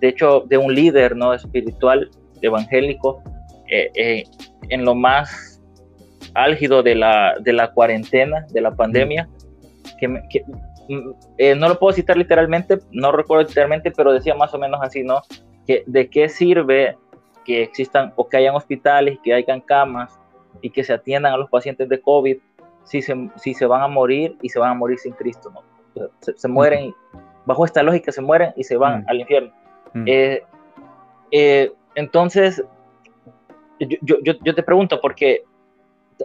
[0.00, 1.32] de, hecho, de un líder ¿no?
[1.34, 3.22] espiritual evangélico
[3.68, 4.24] eh, eh,
[4.68, 5.60] en lo más
[6.34, 9.28] álgido de la, de la cuarentena, de la pandemia,
[9.98, 14.58] que, mm, eh, no lo puedo citar literalmente, no recuerdo literalmente, pero decía más o
[14.58, 15.22] menos así, ¿no?
[15.66, 16.96] Que, ¿De qué sirve
[17.44, 20.18] que existan o que hayan hospitales, que hayan camas
[20.60, 22.36] y que se atiendan a los pacientes de COVID
[22.84, 25.62] si se, si se van a morir y se van a morir sin Cristo, ¿no?
[26.20, 26.94] Se, mueren,
[27.44, 29.52] bajo esta lógica se mueren y se van al infierno.
[30.06, 30.42] Eh,
[31.30, 32.64] eh, entonces,
[33.78, 35.44] yo, yo, yo, te pregunto, porque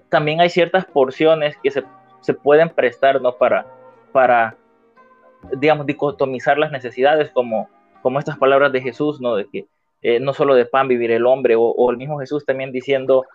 [0.09, 1.83] también hay ciertas porciones que se,
[2.21, 3.35] se pueden prestar, ¿no?
[3.35, 3.65] Para,
[4.11, 4.55] para,
[5.57, 7.69] digamos, dicotomizar las necesidades, como,
[8.01, 9.35] como estas palabras de Jesús, ¿no?
[9.35, 9.65] De que
[10.01, 13.25] eh, no solo de pan vivir el hombre, o, el mismo Jesús también diciendo,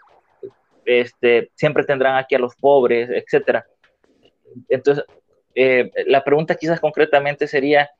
[0.84, 3.66] este, siempre tendrán aquí a los pobres, etcétera.
[4.68, 5.04] Entonces,
[5.54, 7.90] eh, la pregunta quizás concretamente sería,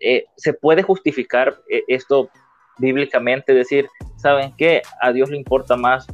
[0.00, 1.56] eh, ¿se puede justificar
[1.88, 2.30] esto
[2.78, 3.54] bíblicamente?
[3.54, 4.82] Decir, ¿saben qué?
[5.00, 6.06] A Dios le importa más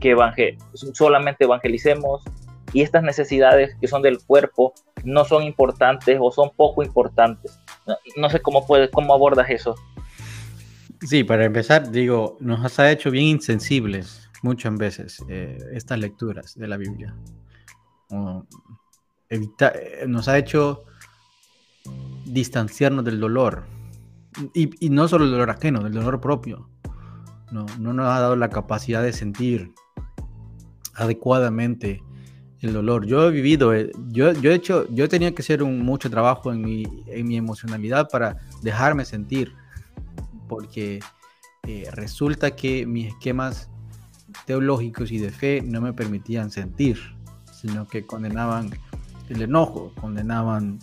[0.00, 0.14] que
[0.92, 2.22] solamente evangelicemos
[2.72, 7.58] y estas necesidades que son del cuerpo no son importantes o son poco importantes.
[8.16, 9.74] No, sé cómo, puedes, cómo abordas eso.
[11.00, 16.68] Sí, para empezar, digo, nos ha hecho bien insensibles muchas veces eh, estas lecturas de
[16.68, 17.14] la Biblia.
[19.30, 20.84] Eh, nos ha hecho
[22.24, 23.64] distanciarnos del dolor.
[24.54, 26.68] Y, no solo el dolor ajeno, del dolor propio.
[27.50, 29.72] No, no nos ha dado la capacidad de sentir
[30.94, 32.02] adecuadamente
[32.60, 33.06] el dolor.
[33.06, 36.52] Yo he vivido, eh, yo, yo he hecho, yo tenía que hacer un, mucho trabajo
[36.52, 39.54] en mi, en mi emocionalidad para dejarme sentir
[40.48, 41.00] porque
[41.92, 43.68] resulta que mis esquemas
[44.46, 46.98] teológicos y de fe no me permitían sentir,
[47.52, 48.70] sino que condenaban
[49.28, 50.78] el enojo, condenaban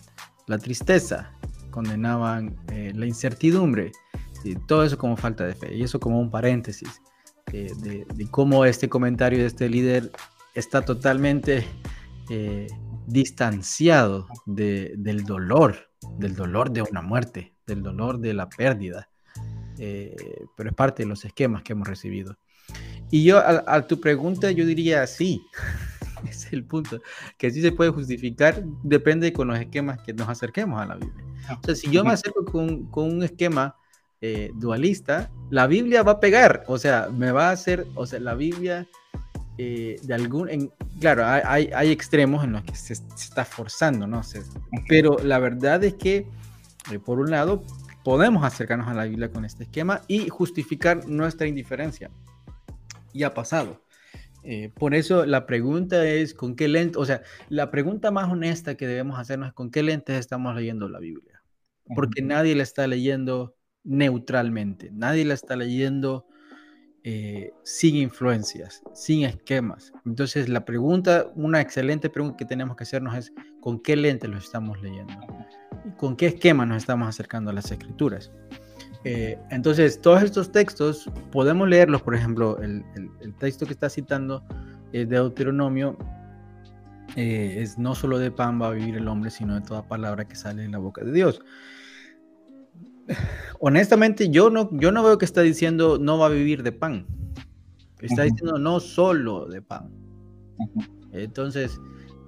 [0.48, 1.32] la tristeza,
[1.72, 3.92] condenaban eh, la incertidumbre,
[4.44, 5.76] y todo eso como falta de fe.
[5.76, 7.02] Y eso como un paréntesis
[7.52, 10.12] eh, de, cómo este comentario de este líder
[10.54, 11.66] está totalmente
[13.08, 19.10] distanciado del dolor, del dolor de una muerte, del dolor de la pérdida.
[19.78, 20.16] Eh,
[20.56, 22.38] pero es parte de los esquemas que hemos recibido.
[23.12, 25.42] Y yo, a, tu pregunta, yo diría sí.
[26.30, 27.02] es el punto.
[27.38, 31.24] Que sí se puede justificar, depende con los esquemas que nos acerquemos a la Biblia.
[31.62, 33.76] O sea, si yo me acerco con, con un esquema
[34.22, 36.64] eh, dualista, la Biblia va a pegar.
[36.68, 38.88] O sea, me va a hacer, o sea, la Biblia
[39.58, 44.22] eh, de algún, en, claro, hay, hay, extremos en los que se, está forzando, ¿no?
[44.90, 46.28] pero la verdad es que,
[47.06, 47.64] por un lado,
[48.04, 52.10] podemos acercarnos a la Biblia con este esquema y justificar nuestra indiferencia.
[53.16, 53.82] Y ha pasado.
[54.44, 58.76] Eh, por eso la pregunta es con qué lente, o sea, la pregunta más honesta
[58.76, 61.42] que debemos hacernos es con qué lentes estamos leyendo la Biblia.
[61.96, 66.28] Porque nadie la está leyendo neutralmente, nadie la está leyendo
[67.04, 69.94] eh, sin influencias, sin esquemas.
[70.06, 74.38] Entonces la pregunta, una excelente pregunta que tenemos que hacernos es con qué lente lo
[74.38, 75.14] estamos leyendo
[75.98, 78.32] con qué esquema nos estamos acercando a las escrituras.
[79.06, 82.84] Eh, entonces, todos estos textos podemos leerlos, por ejemplo, el,
[83.38, 84.44] texto que está citando
[84.92, 85.96] de Deuteronomio
[87.16, 90.26] eh, es no solo de pan va a vivir el hombre, sino de toda palabra
[90.26, 91.40] que sale en la boca de Dios.
[93.60, 97.06] Honestamente, yo no, yo no veo que está diciendo no va a vivir de pan.
[98.02, 99.92] Está diciendo no solo de pan.
[101.12, 101.80] Entonces,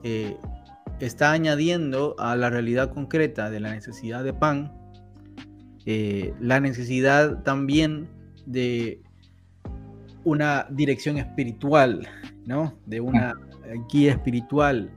[0.03, 0.37] eh,
[0.99, 4.71] está añadiendo a la realidad concreta de la necesidad de pan,
[5.89, 8.09] eh, la necesidad también
[8.45, 9.01] de
[10.25, 12.05] una dirección espiritual,
[12.45, 12.77] ¿no?
[12.85, 13.35] De una
[13.89, 14.91] guía espiritual,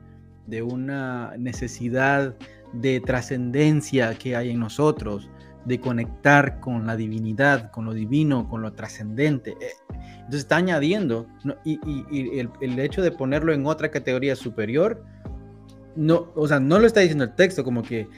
[0.48, 2.34] de una necesidad
[2.72, 5.30] de trascendencia que hay en nosotros,
[5.64, 9.52] de conectar con la divinidad, con lo divino, con lo trascendente.
[9.60, 9.74] Eh,
[10.16, 11.28] entonces está añadiendo,
[11.64, 11.78] y,
[12.36, 15.04] el, el, hecho de ponerlo en otra categoría superior,
[15.94, 18.08] no, o sea, no lo está diciendo el texto, como que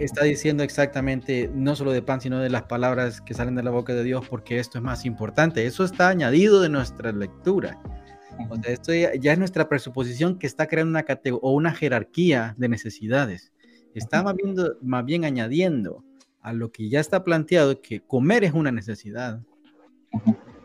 [0.00, 3.70] está diciendo exactamente no solo de pan, sino de las palabras que salen de la
[3.70, 5.66] boca de Dios, porque esto es más importante.
[5.66, 7.80] Eso está añadido de nuestra lectura.
[8.50, 12.54] O sea, esto ya, es nuestra presuposición que está creando una categoría o una jerarquía
[12.56, 13.52] de necesidades.
[13.94, 16.04] Está más bien, más bien añadiendo
[16.40, 19.40] a lo que ya está planteado que comer es una necesidad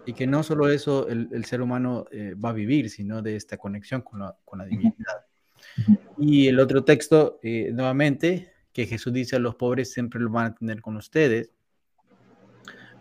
[0.06, 3.58] y que no solo eso el, ser humano eh, va a vivir, sino de esta
[3.58, 5.26] conexión con la, con la divinidad.
[6.17, 10.46] Y el otro texto, eh, nuevamente, que Jesús dice a los pobres siempre lo van
[10.48, 11.52] a tener con ustedes,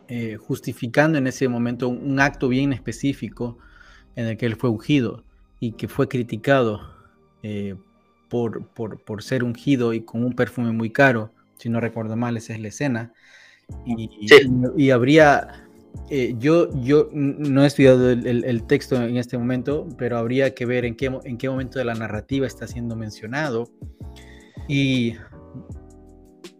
[0.08, 3.58] eh, justificando en ese momento un, acto bien específico
[4.16, 5.24] en el que él fue ungido
[5.60, 6.80] y que fue criticado
[7.42, 7.76] eh,
[8.28, 12.36] por, por, por, ser ungido y con un perfume muy caro, si no recuerdo mal,
[12.36, 13.12] esa es la escena.
[13.86, 14.26] Y,
[14.76, 15.68] y habría
[16.10, 20.84] eh, yo, yo no he estudiado el, texto en este momento, pero habría que ver
[20.86, 23.68] en qué, en qué momento de la narrativa está siendo mencionado
[24.66, 25.14] y,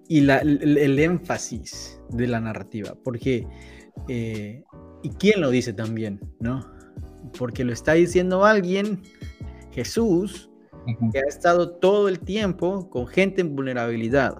[0.09, 3.47] y el, énfasis de la narrativa, porque
[4.09, 4.65] eh,
[5.03, 6.21] ¿Y quién lo dice también?
[6.41, 6.61] ¿No?
[7.39, 9.03] Porque lo está diciendo alguien,
[9.71, 10.51] Jesús,
[11.13, 14.39] que ha estado todo el tiempo con gente en vulnerabilidad,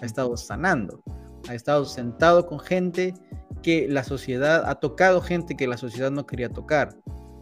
[0.00, 1.02] ha estado sanando,
[1.48, 3.14] ha estado sentado con gente
[3.62, 6.96] que la sociedad, ha tocado gente que la sociedad no quería tocar,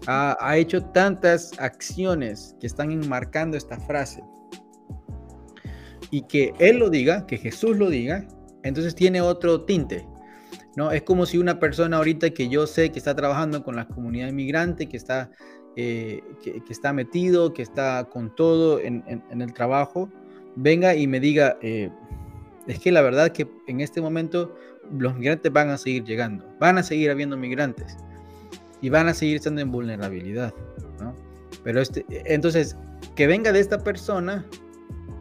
[0.06, 4.22] ha, ha hecho tantas acciones que están enmarcando esta frase.
[6.10, 8.26] Y que Él lo diga, que Jesús lo diga,
[8.62, 10.06] entonces tiene otro tinte,
[10.76, 10.90] ¿no?
[10.92, 14.28] Es como si una persona ahorita que yo sé que está trabajando con la comunidad
[14.28, 15.30] inmigrante, que está,
[15.76, 20.10] eh, que, está metido, que está con todo en, el trabajo,
[20.54, 21.90] venga y me diga, eh,
[22.66, 24.54] es que la verdad que en este momento
[24.98, 27.96] los migrantes van a seguir llegando, van a seguir habiendo migrantes
[28.80, 30.52] y van a seguir estando en vulnerabilidad,
[31.00, 31.14] ¿no?
[31.64, 32.76] Pero este, entonces,
[33.14, 34.44] que venga de esta persona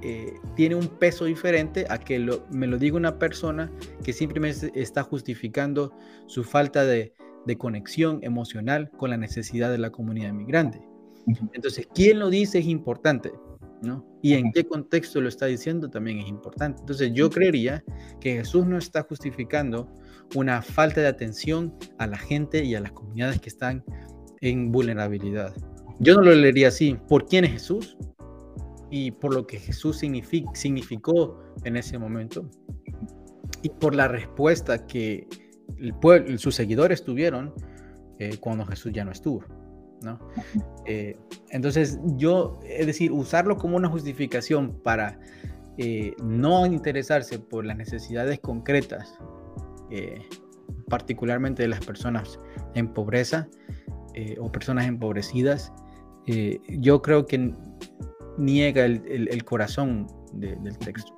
[0.01, 2.19] eh, tiene un peso diferente a que
[2.51, 3.71] me lo diga una persona
[4.03, 5.93] que simplemente está justificando
[6.27, 7.13] su falta de,
[7.59, 10.81] conexión emocional con la necesidad de la comunidad inmigrante.
[11.53, 13.31] Entonces, quién lo dice es importante,
[13.83, 14.03] ¿no?
[14.23, 16.79] Y en qué contexto lo está diciendo también es importante.
[16.79, 17.83] Entonces, yo creería
[18.19, 19.87] que Jesús no está justificando
[20.33, 23.83] una falta de atención a la gente y a las comunidades que están
[24.41, 25.53] en vulnerabilidad.
[25.99, 26.97] Yo no lo leería así.
[27.07, 27.95] ¿Por quién es Jesús?
[28.89, 32.49] Y por lo que Jesús significó en ese momento
[33.61, 35.27] y por la respuesta que
[35.77, 37.53] el pueblo, sus seguidores tuvieron
[38.19, 39.43] eh, cuando Jesús ya no estuvo.
[40.01, 40.19] ¿no?
[40.85, 41.17] Eh,
[41.49, 45.19] entonces yo, es decir, usarlo como una justificación para
[45.77, 49.17] eh, no interesarse por las necesidades concretas,
[50.89, 52.39] particularmente de las personas
[52.73, 53.47] en pobreza
[54.39, 55.71] o personas empobrecidas,
[56.67, 57.53] yo creo que
[58.37, 61.13] niega el, corazón del texto.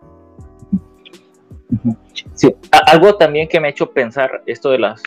[2.34, 2.54] Sí,
[2.86, 5.04] algo también que me ha hecho pensar esto de las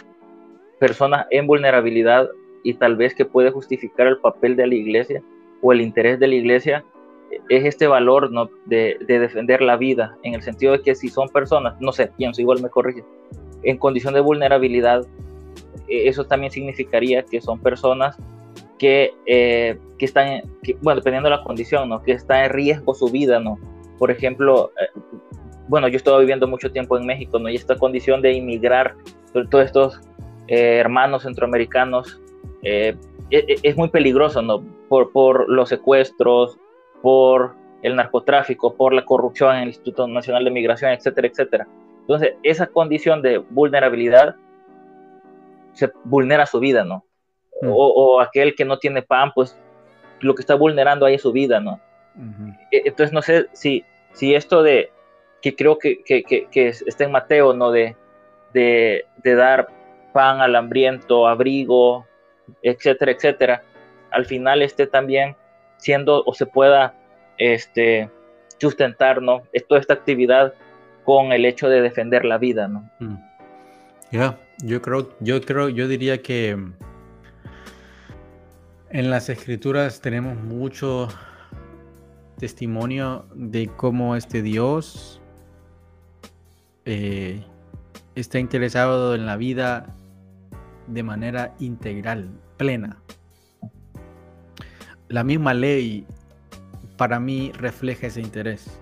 [0.78, 2.28] personas en vulnerabilidad
[2.62, 5.22] y tal vez que puede justificar el papel de la iglesia
[5.62, 6.84] o el interés de la iglesia
[7.48, 8.50] es este valor ¿no?
[8.66, 12.40] de, defender la vida, en el sentido de que si son personas, no sé, pienso,
[12.40, 13.04] igual me corrige,
[13.62, 15.06] en condición de vulnerabilidad,
[15.88, 18.16] e, eso también significaría que son personas
[18.81, 20.41] que, eh, que están,
[20.81, 22.03] bueno, dependiendo de la condición, ¿no?
[22.03, 23.59] Que está en riesgo su vida, ¿no?
[23.99, 24.99] Por ejemplo, eh,
[25.68, 27.51] bueno, yo estaba viviendo mucho tiempo en México, ¿no?
[27.51, 28.95] Y esta condición de inmigrar,
[29.35, 30.01] sobre todo estos
[30.49, 32.22] eh, hermanos centroamericanos,
[32.62, 32.97] e,
[33.31, 34.64] e, es muy peligroso, ¿no?
[34.89, 36.59] Por, por los secuestros,
[37.03, 41.68] por el narcotráfico, por la corrupción en el Instituto Nacional de Migración, etcétera, etcétera.
[42.01, 44.37] Entonces, esa condición de vulnerabilidad
[45.74, 47.05] se vulnera su vida, ¿no?
[47.62, 49.56] O, aquel que no tiene pan, pues
[50.20, 51.80] lo que está vulnerando ahí es su vida, ¿no?
[52.70, 54.90] E, entonces no sé si, si esto de,
[55.42, 57.70] que creo que, que, que, está en Mateo, ¿no?
[57.70, 57.96] De,
[58.52, 59.68] de, de, dar
[60.12, 62.06] pan al hambriento, abrigo,
[62.62, 63.62] etcétera, etcétera,
[64.11, 65.36] al final esté también
[65.76, 66.94] siendo o se pueda
[67.38, 68.11] este,
[68.58, 69.42] sustentar, ¿no?
[69.68, 70.54] Toda esta actividad
[71.04, 72.90] con el hecho de defender la vida, ¿no?
[72.98, 73.16] Mm.
[74.12, 76.56] Ya, yo creo, yo creo, yo diría que
[78.91, 81.09] en las escrituras tenemos mucho
[82.38, 85.20] testimonio de cómo este Dios
[86.84, 87.45] eh,
[88.14, 89.97] está interesado en la vida
[90.88, 93.01] de manera integral, plena.
[95.09, 96.07] La misma ley
[96.97, 98.80] para mí refleja ese interés.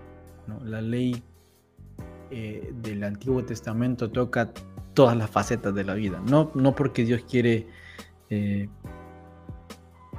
[0.64, 1.22] La ley
[2.30, 4.52] eh, del Antiguo Testamento toca
[4.94, 6.22] todas las facetas de la vida.
[6.26, 7.66] No, no porque Dios quiere
[8.30, 8.68] eh,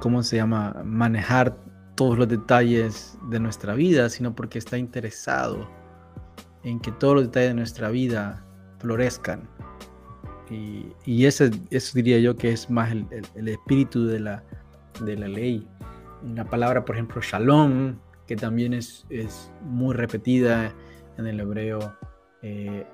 [0.00, 0.82] ¿cómo se llama?
[0.84, 1.56] Manejar
[1.94, 5.68] todos los detalles de nuestra vida, sino porque está interesado
[6.64, 8.44] en que todos los detalles de nuestra vida
[8.78, 9.48] florezcan.
[10.50, 14.42] Y, y ese, eso diría yo que es más el, espíritu de la,
[15.04, 15.66] de la ley.
[16.22, 17.96] Una palabra, por ejemplo, shalom,
[18.26, 20.74] que también es, es muy repetida
[21.18, 21.94] en el hebreo,
[22.42, 22.86] eh,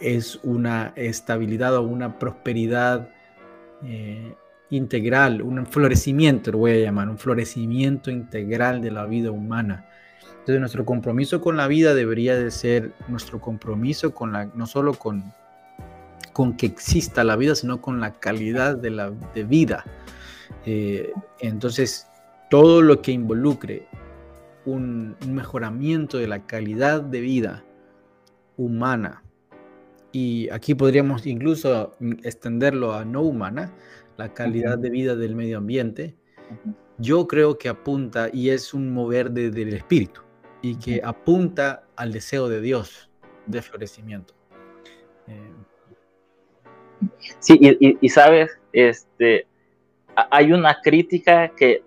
[0.00, 3.10] es una estabilidad o una prosperidad
[3.82, 4.34] eh,
[4.70, 9.86] integral, un florecimiento, lo voy a llamar, un florecimiento integral de la vida humana.
[10.30, 14.94] Entonces nuestro compromiso con la vida debería de ser nuestro compromiso con la, no solo
[14.94, 15.32] con,
[16.32, 19.84] con que exista la vida, sino con la calidad de la de vida.
[20.64, 22.06] Eh, entonces,
[22.50, 23.86] todo lo que involucre
[24.64, 27.64] un mejoramiento de la calidad de vida
[28.56, 29.22] humana,
[30.12, 31.92] y aquí podríamos incluso
[32.22, 33.72] extenderlo a no humana,
[34.18, 36.14] la calidad de vida del medio ambiente,
[36.98, 40.20] yo creo que apunta y es un mover del espíritu
[40.60, 43.10] y que apunta al deseo de Dios
[43.46, 44.34] de florecimiento.
[45.26, 45.52] Eh,
[47.38, 49.46] Sí, y, sabes, este,
[50.30, 51.82] hay una crítica que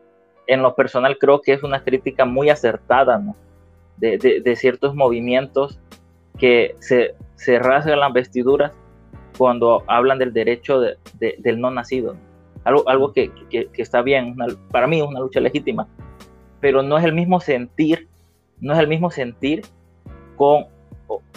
[0.47, 3.35] en lo personal creo que es una crítica muy acertada, ¿no?
[3.97, 5.79] De, ciertos movimientos
[6.39, 8.71] que se, se rasgan las vestiduras
[9.41, 10.81] cuando hablan del derecho
[11.19, 12.15] del no nacido.
[12.63, 13.31] Algo, algo que,
[13.75, 14.35] está bien,
[14.69, 15.87] para mí es una lucha legítima,
[16.59, 18.07] pero no es el mismo sentir,
[18.59, 19.63] no es el mismo sentir
[20.35, 20.65] con,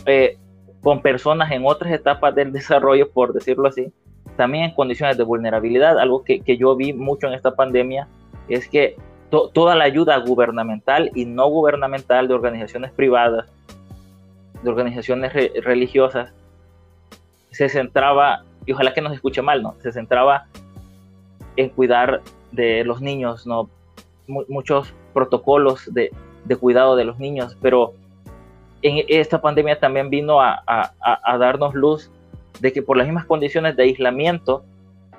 [0.04, 0.36] eh,
[0.82, 3.90] con personas en otras etapas del desarrollo, por decirlo así,
[4.36, 5.98] también en condiciones de vulnerabilidad.
[5.98, 8.06] Algo que, yo vi mucho en esta pandemia
[8.50, 8.98] es que
[9.30, 13.50] toda la ayuda gubernamental y no gubernamental de organizaciones privadas,
[14.62, 15.32] de organizaciones
[15.64, 16.34] religiosas,
[17.54, 19.74] se centraba, y ojalá que no se escuche mal, ¿no?
[19.80, 20.46] Se centraba
[21.56, 22.20] en cuidar
[22.52, 23.68] de los niños, ¿no?
[24.26, 26.10] muchos protocolos de,
[26.58, 27.94] cuidado de los niños, pero
[28.82, 30.62] en esta pandemia también vino a,
[31.38, 32.10] darnos luz
[32.60, 34.64] de que por las mismas condiciones de aislamiento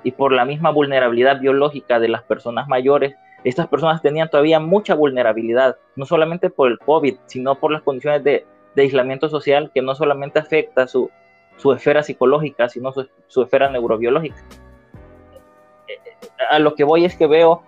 [0.02, 3.14] y por la misma vulnerabilidad biológica de las personas mayores,
[3.44, 8.24] estas personas tenían todavía mucha vulnerabilidad, no solamente por el COVID, sino por las condiciones
[8.24, 8.44] de,
[8.76, 11.10] aislamiento social que no solamente afecta su,
[11.56, 12.92] su esfera psicológica, sino
[13.28, 14.36] su, esfera neurobiológica.
[16.50, 17.62] A lo que voy es que veo,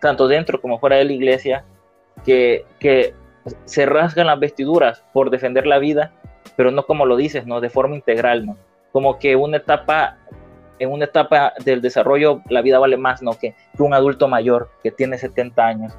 [0.00, 1.64] tanto dentro como fuera de la iglesia,
[2.24, 2.64] que,
[3.64, 6.12] se rasgan las vestiduras por defender la vida,
[6.56, 7.60] pero no como lo dices, ¿no?
[7.60, 8.56] De forma integral, ¿no?
[8.92, 10.18] Como que una etapa,
[10.78, 13.32] en una etapa del desarrollo la vida vale más, ¿no?
[13.32, 15.92] Que, que un adulto mayor que tiene 70 años.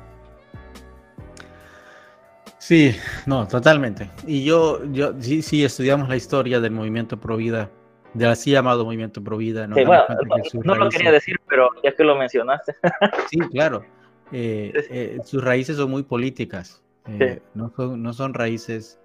[2.64, 2.96] Sí,
[3.26, 4.10] no, totalmente.
[4.26, 7.70] Y yo, yo sí, sí estudiamos la historia del movimiento pro vida,
[8.14, 9.68] del así llamado movimiento pro vida.
[9.68, 12.74] No, no, lo quería decir, pero ya que lo mencionaste.
[13.30, 13.84] sí, claro.
[14.32, 18.98] Eh, eh, sus raíces son muy políticas, eh, no, son, no son raíces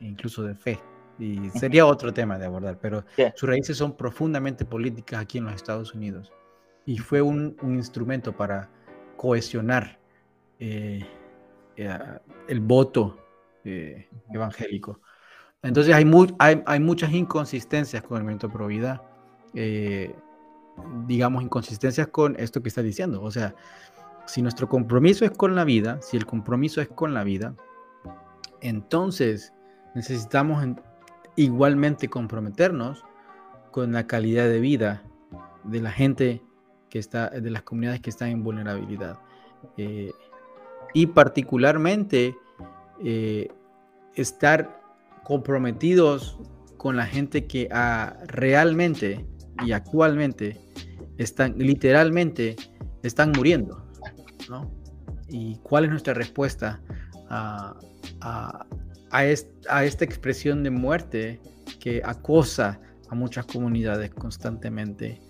[0.00, 0.80] incluso de fe.
[1.18, 5.54] Y sería otro tema de abordar, pero sus raíces son profundamente políticas aquí en los
[5.54, 6.32] Estados Unidos.
[6.86, 8.70] Y fue un, un instrumento para
[9.18, 9.98] cohesionar
[10.58, 11.04] eh,
[12.48, 13.16] el voto
[13.64, 15.00] eh, evangélico.
[15.62, 16.04] Entonces hay,
[16.38, 19.02] hay, muchas inconsistencias con el movimiento pro vida,
[19.54, 20.14] eh,
[21.06, 23.22] digamos, inconsistencias con esto que está diciendo.
[23.22, 23.54] O sea,
[24.26, 27.54] si nuestro compromiso es con la vida, si el compromiso es con la vida,
[28.60, 29.52] entonces
[29.94, 30.64] necesitamos
[31.36, 33.04] igualmente comprometernos
[33.70, 35.02] con la calidad de vida
[35.64, 36.42] de la gente
[36.88, 39.18] que está, de las comunidades que están en vulnerabilidad
[40.94, 42.36] y particularmente
[43.04, 43.48] eh,
[44.14, 44.80] estar
[45.24, 46.38] comprometidos
[46.76, 49.26] con la gente que ah, realmente
[49.64, 50.60] y actualmente
[51.18, 52.56] están literalmente
[53.02, 53.86] están muriendo,
[54.48, 54.70] ¿no?
[55.28, 56.80] ¿Y cuál es nuestra respuesta
[57.28, 57.78] a,
[58.20, 61.40] a, esta expresión de muerte
[61.80, 62.80] que acosa
[63.10, 65.20] a muchas comunidades constantemente,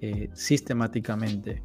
[0.00, 1.62] eh, sistemáticamente?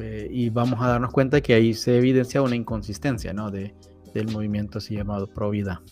[0.00, 3.50] Eh, y vamos a darnos cuenta que ahí se evidencia una inconsistencia ¿no?
[3.50, 3.74] de,
[4.14, 5.82] del movimiento así llamado pro vida.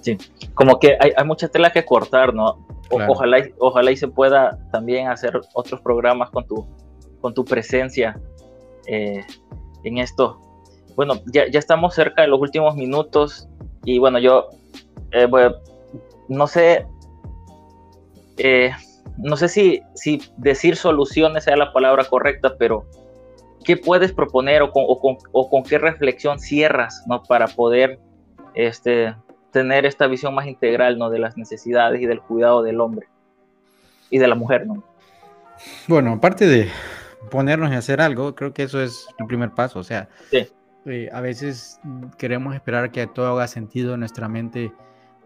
[0.00, 0.16] Sí,
[0.54, 2.66] como que hay, hay mucha tela que cortar, ¿no?
[2.90, 6.66] Ojalá, ojalá y se pueda también hacer otros programas con tu,
[7.20, 8.18] con tu presencia
[8.86, 9.24] eh,
[9.82, 10.40] en esto.
[10.94, 13.48] Bueno, ya, ya, estamos cerca de los últimos minutos
[13.84, 14.50] y bueno, yo
[15.12, 15.28] eh,
[16.28, 16.86] no sé,
[18.38, 18.70] eh,
[19.18, 22.86] no sé si, si decir soluciones sea la palabra correcta, pero
[23.64, 24.84] ¿qué puedes proponer o con,
[25.32, 27.22] o con, qué reflexión cierras ¿no?
[27.22, 27.98] para poder
[28.54, 29.14] este,
[29.50, 31.10] tener esta visión más integral ¿no?
[31.10, 33.08] de las necesidades y del cuidado del hombre
[34.10, 34.66] y de la mujer?
[34.66, 34.82] ¿no?
[35.88, 36.68] Bueno, aparte de
[37.30, 39.78] ponernos y hacer algo, creo que eso es el primer paso.
[39.78, 41.80] O sea, eh, a veces
[42.18, 44.72] queremos esperar que todo haga sentido en nuestra mente,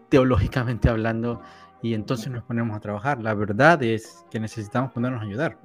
[0.09, 1.41] teológicamente hablando,
[1.81, 3.21] y entonces nos ponemos a trabajar.
[3.21, 5.57] La verdad es que necesitamos ponernos a ayudar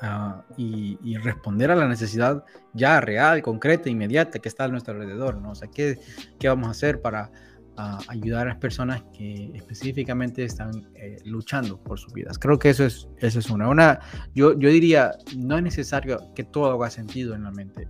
[0.00, 5.36] ah, y, responder a la necesidad ya real, concreta, inmediata que está a nuestro alrededor.
[5.36, 5.50] ¿no?
[5.50, 5.98] O sea, ¿qué,
[6.38, 7.30] qué vamos a hacer para
[7.76, 12.38] ah, ayudar a las personas que específicamente están eh, luchando por sus vidas?
[12.38, 14.00] Creo que eso es, eso es una.
[14.34, 17.88] yo, yo diría, no es necesario que todo haga sentido en la mente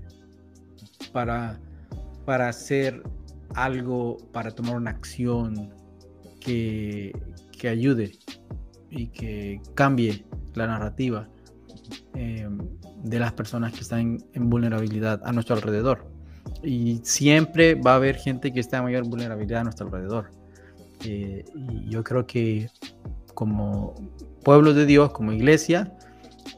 [1.12, 1.61] para,
[2.24, 3.03] para hacer
[3.55, 5.74] algo, para tomar una acción
[6.47, 8.12] que, ayude
[8.90, 10.24] y que cambie
[10.55, 11.28] la narrativa
[12.14, 12.49] eh,
[13.03, 16.07] de las personas que están en, vulnerabilidad a nuestro alrededor.
[16.62, 20.30] Y siempre va a haber gente que está en mayor vulnerabilidad a nuestro alrededor.
[21.05, 21.44] Eh,
[21.88, 22.70] yo creo que
[23.34, 23.94] como
[24.44, 25.92] pueblo de Dios, como iglesia,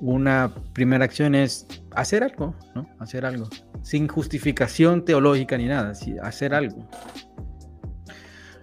[0.01, 2.86] una primera acción es hacer algo, ¿no?
[2.99, 3.49] Hacer algo.
[3.82, 6.86] Sin justificación teológica ni nada, hacer algo.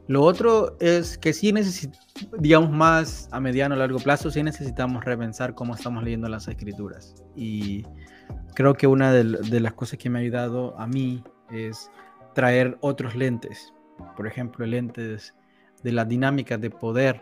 [0.07, 1.51] Lo otro es que sí
[2.37, 7.15] digamos, más a mediano o largo plazo, sí necesitamos repensar cómo estamos leyendo las escrituras.
[7.35, 7.83] Y
[8.53, 11.89] creo que una de, las cosas que me ha ayudado a mí es
[12.33, 13.73] traer otros lentes.
[14.15, 15.33] Por ejemplo, lentes
[15.83, 17.21] de las dinámicas de poder.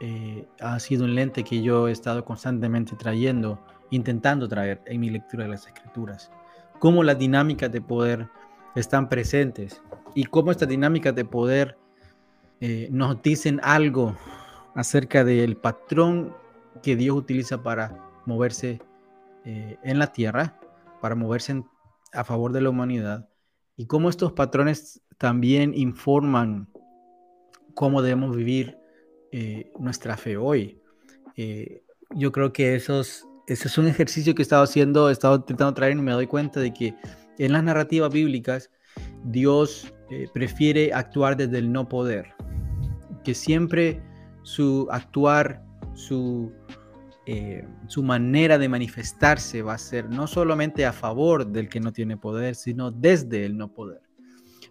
[0.00, 5.10] Eh, ha sido un lente que yo he estado constantemente trayendo, intentando traer en mi
[5.10, 6.30] lectura de las escrituras.
[6.78, 8.28] Cómo las dinámicas de poder
[8.74, 9.80] están presentes
[10.14, 11.78] y cómo estas dinámicas de poder
[12.60, 14.16] eh, nos dicen algo
[14.74, 16.34] acerca del patrón
[16.82, 18.80] que Dios utiliza para moverse
[19.44, 20.58] eh, en la tierra,
[21.00, 21.64] para moverse
[22.12, 23.28] a favor de la humanidad,
[23.76, 26.68] y cómo estos patrones también informan
[27.74, 28.78] cómo debemos vivir
[29.32, 30.80] eh, nuestra fe hoy.
[32.14, 35.74] yo creo que esos, ese es un ejercicio que he estado haciendo, he estado intentando
[35.74, 36.94] traer y me doy cuenta de que
[37.38, 38.70] en las narrativas bíblicas
[39.24, 39.93] Dios
[40.32, 42.34] prefiere actuar desde el no poder
[43.24, 44.00] que siempre
[44.42, 46.52] su actuar, su,
[47.26, 51.92] eh, su manera de manifestarse va a ser no solamente a favor del que no
[51.92, 54.02] tiene poder, sino desde el no poder.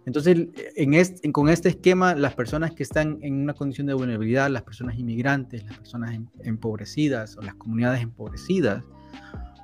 [0.06, 4.62] Entonces, en con este esquema, las personas que están en una condición de vulnerabilidad, las
[4.62, 8.84] personas inmigrantes, las personas em, empobrecidas o las comunidades empobrecidas,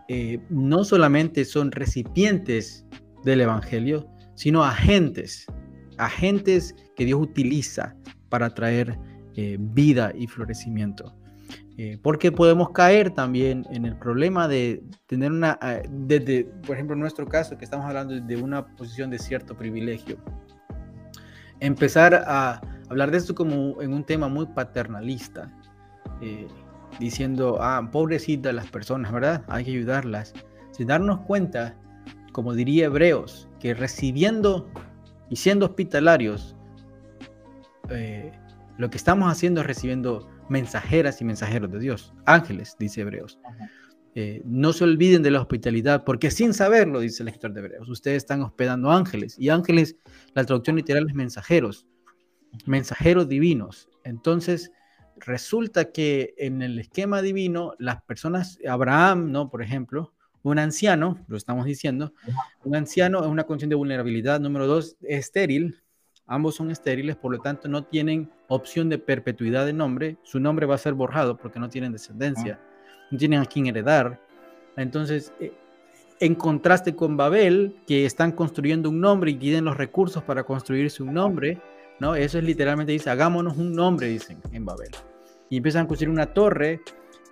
[0.09, 2.87] eh, no solamente son recipientes
[3.23, 5.47] del Evangelio, sino agentes,
[6.01, 7.95] agentes que Dios utiliza
[8.29, 8.99] para traer
[9.37, 11.15] eh, vida y florecimiento.
[11.77, 16.95] Eh, porque podemos caer también en el problema de tener una, eh, desde, por ejemplo,
[16.95, 20.19] en nuestro caso, que estamos hablando de una posición de cierto privilegio,
[21.61, 25.53] empezar a hablar de esto como en un tema muy paternalista,
[26.99, 29.43] diciendo, ah, pobrecitas las personas, ¿verdad?
[29.49, 30.35] Hay que ayudarlas,
[30.73, 31.75] sin darnos cuenta,
[32.33, 34.69] como diría Hebreos, que recibiendo
[35.31, 36.57] y siendo hospitalarios,
[37.89, 38.33] eh,
[38.77, 43.39] lo que estamos haciendo es recibiendo mensajeras y mensajeros de Dios, ángeles, dice Hebreos.
[44.17, 47.89] Eh, no se olviden de la hospitalidad, porque sin saberlo, dice el escritor de Hebreos,
[47.89, 49.39] ustedes están hospedando ángeles.
[49.39, 49.97] Y ángeles,
[50.35, 51.87] la traducción literal es mensajeros,
[52.67, 53.89] mensajeros divinos.
[54.03, 54.73] Entonces,
[55.17, 59.49] resulta que en el esquema divino, las personas, Abraham, ¿no?
[59.49, 60.13] Por ejemplo,
[60.43, 62.13] un anciano, lo estamos diciendo,
[62.65, 64.41] un anciano es una condición de vulnerabilidad.
[64.41, 65.81] Número dos, estéril,
[66.27, 70.67] ambos son estériles, por lo tanto no tienen opción de perpetuidad de nombre, su nombre
[70.67, 72.61] va a ser borrado porque no tienen descendencia,
[73.11, 74.21] no tienen a quien heredar.
[74.77, 75.53] Entonces, eh,
[76.21, 81.03] en contraste con Babel, que están construyendo un nombre y tienen los recursos para construirse
[81.03, 81.59] un nombre,
[81.99, 82.15] ¿no?
[82.15, 84.91] Eso es literalmente, dice, hagámonos un nombre, dicen en Babel.
[85.49, 86.81] Y empiezan a construir una torre,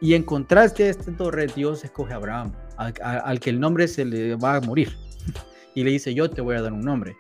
[0.01, 4.05] y en contraste a esta torre, Dios escoge a Abraham, al que el nombre se
[4.05, 4.97] le va a morir.
[5.75, 7.17] y le dice, yo te voy a dar un nombre.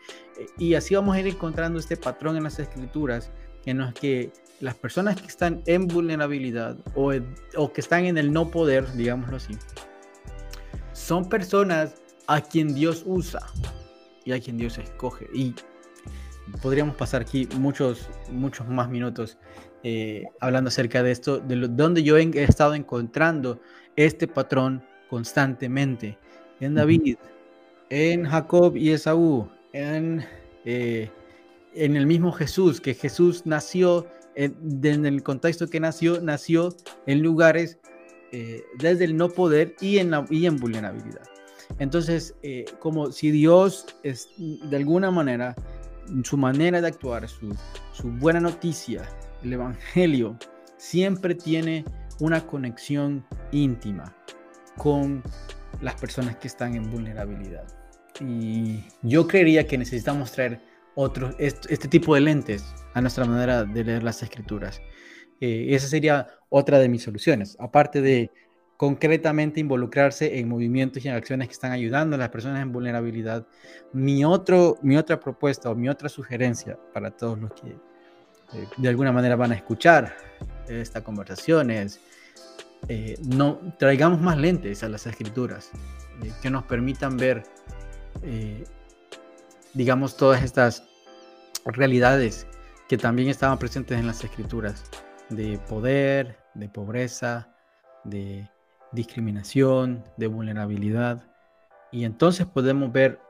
[0.58, 3.30] Y así vamos a ir encontrando este patrón en las escrituras
[3.70, 7.12] en los que las personas que están en vulnerabilidad o,
[7.56, 9.56] o que están en el no poder, digámoslo así,
[10.92, 11.94] son personas
[12.26, 13.40] a quien Dios usa
[14.24, 15.28] y a quien Dios escoge.
[15.34, 15.54] Y
[16.62, 19.38] podríamos pasar aquí muchos, muchos más minutos
[19.82, 23.60] eh, hablando acerca de esto, de lo, donde yo he estado encontrando
[23.96, 26.18] este patrón constantemente.
[26.60, 27.16] En David,
[27.90, 30.24] en Jacob y Esaú, en,
[30.64, 31.10] eh,
[31.74, 36.74] en el mismo Jesús, que Jesús nació, en, el contexto que nació, nació
[37.06, 37.78] en lugares
[38.30, 41.22] eh, desde el no poder y en, la, y en vulnerabilidad.
[41.78, 45.54] Entonces, eh, como si Dios es de alguna manera,
[46.24, 47.54] su manera de actuar, su,
[47.92, 49.08] su buena noticia,
[49.42, 50.38] el Evangelio,
[50.76, 51.84] siempre tiene
[52.20, 54.16] una conexión íntima
[54.76, 55.22] con
[55.80, 57.66] las personas que están en vulnerabilidad.
[58.20, 60.60] Y yo creería que necesitamos traer
[60.94, 62.64] otro, este, tipo de lentes
[62.94, 64.82] a nuestra manera de leer las escrituras.
[65.40, 68.32] Eh, esa sería otra de mis soluciones, aparte de
[68.76, 73.46] concretamente involucrarse en movimientos y en acciones que están ayudando a las personas en vulnerabilidad.
[73.92, 77.76] Mi, otro, mi otra propuesta o mi otra sugerencia para todos los que
[78.54, 80.16] eh, de alguna manera van a escuchar
[80.68, 82.00] esta conversación es,
[82.88, 85.70] eh, no, traigamos más lentes a las escrituras
[86.42, 87.44] que nos permitan ver
[88.22, 88.64] eh,
[89.74, 90.84] digamos, todas estas
[91.64, 92.46] realidades
[92.88, 94.84] que también estaban presentes en las escrituras,
[95.28, 97.48] de poder, de pobreza,
[98.04, 98.48] de
[98.92, 101.22] discriminación, de vulnerabilidad.
[101.92, 103.20] Y entonces podemos ver,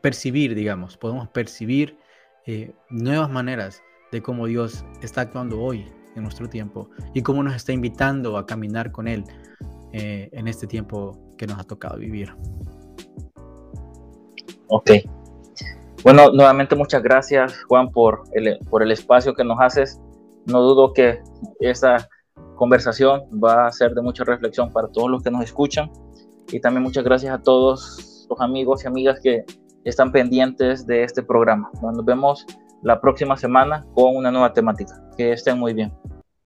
[0.00, 1.98] percibir, digamos, podemos percibir
[2.46, 3.82] eh, nuevas maneras
[4.12, 8.46] de cómo Dios está actuando hoy en nuestro tiempo y cómo nos está invitando a
[8.46, 9.24] caminar con Él
[9.92, 12.34] eh, en este tiempo que nos ha tocado vivir.
[14.68, 14.90] Ok.
[16.02, 19.98] Bueno, nuevamente muchas gracias Juan por el, por el espacio que nos haces
[20.46, 21.20] no dudo que
[21.60, 22.08] esta
[22.56, 25.90] conversación va a ser de mucha reflexión para todos los que nos escuchan
[26.48, 29.44] y también muchas gracias a todos los amigos y amigas que
[29.84, 31.70] están pendientes de este programa.
[31.82, 32.46] Nos vemos
[32.82, 34.94] la próxima semana con una nueva temática.
[35.16, 35.92] Que estén muy bien.